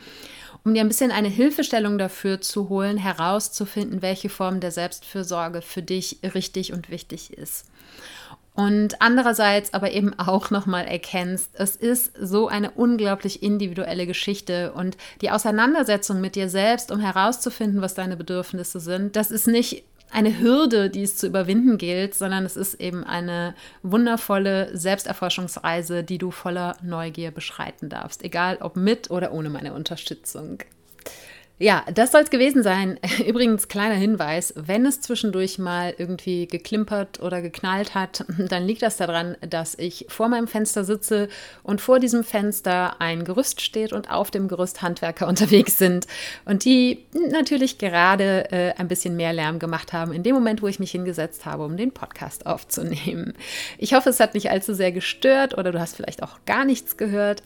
um 0.63 0.75
dir 0.75 0.81
ein 0.81 0.87
bisschen 0.87 1.09
eine 1.09 1.29
Hilfestellung 1.29 1.97
dafür 1.97 2.39
zu 2.39 2.69
holen, 2.69 2.97
herauszufinden, 2.97 4.03
welche 4.03 4.29
Form 4.29 4.59
der 4.59 4.69
Selbstfürsorge 4.69 5.63
für 5.63 5.81
dich 5.81 6.19
richtig 6.35 6.71
und 6.71 6.91
wichtig 6.91 7.33
ist 7.33 7.65
und 8.61 9.01
andererseits 9.01 9.73
aber 9.73 9.91
eben 9.91 10.13
auch 10.19 10.51
nochmal 10.51 10.85
erkennst, 10.85 11.49
es 11.53 11.75
ist 11.75 12.11
so 12.21 12.47
eine 12.47 12.69
unglaublich 12.69 13.41
individuelle 13.41 14.05
Geschichte 14.05 14.71
und 14.73 14.97
die 15.21 15.31
Auseinandersetzung 15.31 16.21
mit 16.21 16.35
dir 16.35 16.47
selbst, 16.47 16.91
um 16.91 16.99
herauszufinden, 16.99 17.81
was 17.81 17.95
deine 17.95 18.17
Bedürfnisse 18.17 18.79
sind, 18.79 19.15
das 19.15 19.31
ist 19.31 19.47
nicht 19.47 19.83
eine 20.11 20.39
Hürde, 20.39 20.91
die 20.91 21.01
es 21.01 21.17
zu 21.17 21.25
überwinden 21.25 21.79
gilt, 21.79 22.13
sondern 22.13 22.45
es 22.45 22.55
ist 22.55 22.75
eben 22.75 23.03
eine 23.03 23.55
wundervolle 23.81 24.77
Selbsterforschungsreise, 24.77 26.03
die 26.03 26.19
du 26.19 26.29
voller 26.29 26.77
Neugier 26.83 27.31
beschreiten 27.31 27.89
darfst, 27.89 28.23
egal 28.23 28.59
ob 28.61 28.75
mit 28.75 29.09
oder 29.09 29.31
ohne 29.31 29.49
meine 29.49 29.73
Unterstützung. 29.73 30.59
Ja, 31.61 31.85
das 31.93 32.11
soll 32.11 32.21
es 32.21 32.31
gewesen 32.31 32.63
sein. 32.63 32.97
Übrigens, 33.27 33.67
kleiner 33.67 33.93
Hinweis, 33.93 34.51
wenn 34.57 34.83
es 34.83 34.99
zwischendurch 34.99 35.59
mal 35.59 35.93
irgendwie 35.95 36.47
geklimpert 36.47 37.21
oder 37.21 37.43
geknallt 37.43 37.93
hat, 37.93 38.25
dann 38.49 38.65
liegt 38.65 38.81
das 38.81 38.97
daran, 38.97 39.37
dass 39.47 39.77
ich 39.77 40.07
vor 40.09 40.27
meinem 40.27 40.47
Fenster 40.47 40.83
sitze 40.83 41.29
und 41.61 41.79
vor 41.79 41.99
diesem 41.99 42.23
Fenster 42.23 42.99
ein 42.99 43.25
Gerüst 43.25 43.61
steht 43.61 43.93
und 43.93 44.09
auf 44.09 44.31
dem 44.31 44.47
Gerüst 44.47 44.81
Handwerker 44.81 45.27
unterwegs 45.31 45.77
sind 45.77 46.07
und 46.45 46.65
die 46.65 47.05
natürlich 47.29 47.77
gerade 47.77 48.51
äh, 48.51 48.73
ein 48.77 48.87
bisschen 48.87 49.15
mehr 49.15 49.31
Lärm 49.31 49.59
gemacht 49.59 49.93
haben 49.93 50.13
in 50.13 50.23
dem 50.23 50.33
Moment, 50.33 50.63
wo 50.63 50.67
ich 50.67 50.79
mich 50.79 50.89
hingesetzt 50.89 51.45
habe, 51.45 51.63
um 51.63 51.77
den 51.77 51.91
Podcast 51.91 52.47
aufzunehmen. 52.47 53.35
Ich 53.77 53.93
hoffe, 53.93 54.09
es 54.09 54.19
hat 54.19 54.33
nicht 54.33 54.49
allzu 54.49 54.73
sehr 54.73 54.91
gestört 54.91 55.55
oder 55.55 55.71
du 55.71 55.79
hast 55.79 55.95
vielleicht 55.95 56.23
auch 56.23 56.39
gar 56.47 56.65
nichts 56.65 56.97
gehört. 56.97 57.43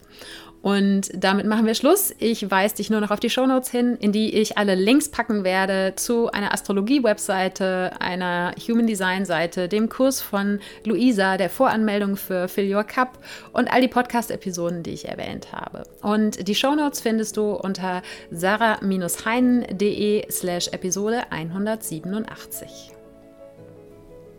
Und 0.66 1.12
damit 1.14 1.46
machen 1.46 1.64
wir 1.64 1.76
Schluss. 1.76 2.12
Ich 2.18 2.50
weise 2.50 2.74
dich 2.74 2.90
nur 2.90 3.00
noch 3.00 3.12
auf 3.12 3.20
die 3.20 3.30
Shownotes 3.30 3.70
hin, 3.70 3.96
in 4.00 4.10
die 4.10 4.34
ich 4.34 4.58
alle 4.58 4.74
Links 4.74 5.08
packen 5.08 5.44
werde 5.44 5.92
zu 5.94 6.28
einer 6.32 6.52
Astrologie-Webseite, 6.52 7.92
einer 8.00 8.52
Human 8.66 8.88
Design-Seite, 8.88 9.68
dem 9.68 9.88
Kurs 9.88 10.20
von 10.20 10.58
Luisa, 10.84 11.36
der 11.36 11.50
Voranmeldung 11.50 12.16
für 12.16 12.48
Fill 12.48 12.74
Your 12.74 12.82
Cup 12.82 13.20
und 13.52 13.72
all 13.72 13.80
die 13.80 13.86
Podcast-Episoden, 13.86 14.82
die 14.82 14.90
ich 14.90 15.06
erwähnt 15.06 15.52
habe. 15.52 15.84
Und 16.02 16.48
die 16.48 16.56
Shownotes 16.56 17.00
findest 17.00 17.36
du 17.36 17.52
unter 17.52 18.02
sarah-heinen.de 18.32 20.28
slash 20.32 20.66
Episode 20.72 21.30
187. 21.30 22.90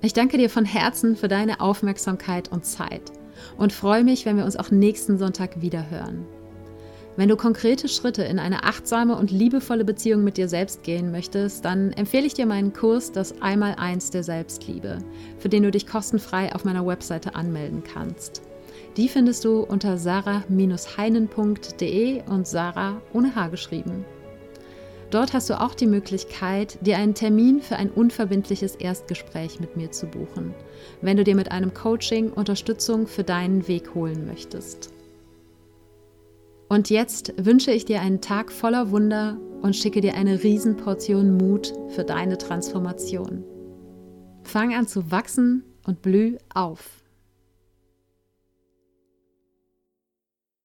Ich 0.02 0.12
danke 0.12 0.38
dir 0.38 0.50
von 0.50 0.66
Herzen 0.66 1.16
für 1.16 1.30
deine 1.30 1.62
Aufmerksamkeit 1.62 2.52
und 2.52 2.66
Zeit 2.66 3.14
und 3.58 3.74
freue 3.74 4.04
mich, 4.04 4.26
wenn 4.26 4.38
wir 4.38 4.46
uns 4.46 4.58
auch 4.58 4.72
nächsten 4.72 5.18
Sonntag 5.18 5.62
wieder 5.62 5.90
hören. 5.90 6.26
Wenn 7.18 7.30
du 7.30 7.36
konkrete 7.36 7.88
Schritte 7.88 8.24
in 8.24 8.38
eine 8.38 8.64
achtsame 8.64 9.16
und 9.16 9.32
liebevolle 9.32 9.84
Beziehung 9.84 10.24
mit 10.24 10.38
dir 10.38 10.48
selbst 10.48 10.84
gehen 10.84 11.12
möchtest, 11.12 11.66
dann 11.66 11.92
empfehle 11.94 12.28
ich 12.28 12.36
dir 12.36 12.46
meinen 12.46 12.74
Kurs 12.74 13.12
Das 13.12 13.42
Einmaleins 13.42 14.12
der 14.12 14.24
Selbstliebe, 14.24 15.00
für 15.40 15.50
den 15.50 15.64
du 15.64 15.72
dich 15.72 15.88
kostenfrei 15.88 16.54
auf 16.54 16.64
meiner 16.64 16.86
Webseite 16.86 17.34
anmelden 17.34 17.82
kannst. 17.84 18.44
Die 18.98 19.10
findest 19.10 19.46
du 19.46 19.62
unter 19.62 19.98
sarah-heinen.de 19.98 22.22
und 22.30 22.48
Sarah 22.48 23.02
ohne 23.14 23.36
H 23.36 23.48
geschrieben. 23.48 24.06
Dort 25.10 25.34
hast 25.34 25.50
du 25.50 25.60
auch 25.60 25.74
die 25.74 25.88
Möglichkeit, 25.88 26.78
dir 26.82 26.98
einen 26.98 27.14
Termin 27.14 27.62
für 27.62 27.78
ein 27.78 27.90
unverbindliches 27.90 28.76
Erstgespräch 28.76 29.60
mit 29.60 29.78
mir 29.78 29.90
zu 29.90 30.06
buchen, 30.06 30.54
wenn 31.02 31.18
du 31.18 31.24
dir 31.24 31.36
mit 31.36 31.52
einem 31.52 31.74
Coaching 31.74 32.32
Unterstützung 32.32 33.08
für 33.08 33.24
deinen 33.24 33.68
Weg 33.68 33.94
holen 33.96 34.26
möchtest. 34.26 34.94
Und 36.70 36.90
jetzt 36.90 37.34
wünsche 37.38 37.72
ich 37.72 37.86
dir 37.86 38.02
einen 38.02 38.22
Tag 38.22 38.52
voller 38.52 38.92
Wunder 38.92 39.38
und 39.62 39.76
schicke 39.76 40.02
dir 40.02 40.16
eine 40.16 40.44
Riesenportion 40.44 41.38
Mut 41.38 41.74
für 41.90 42.04
deine 42.04 42.38
Transformation. 42.38 43.44
Fang 44.44 44.74
an 44.74 44.88
zu 44.88 45.10
wachsen 45.12 45.64
und 45.86 46.02
blüh 46.02 46.38
auf. 46.54 46.97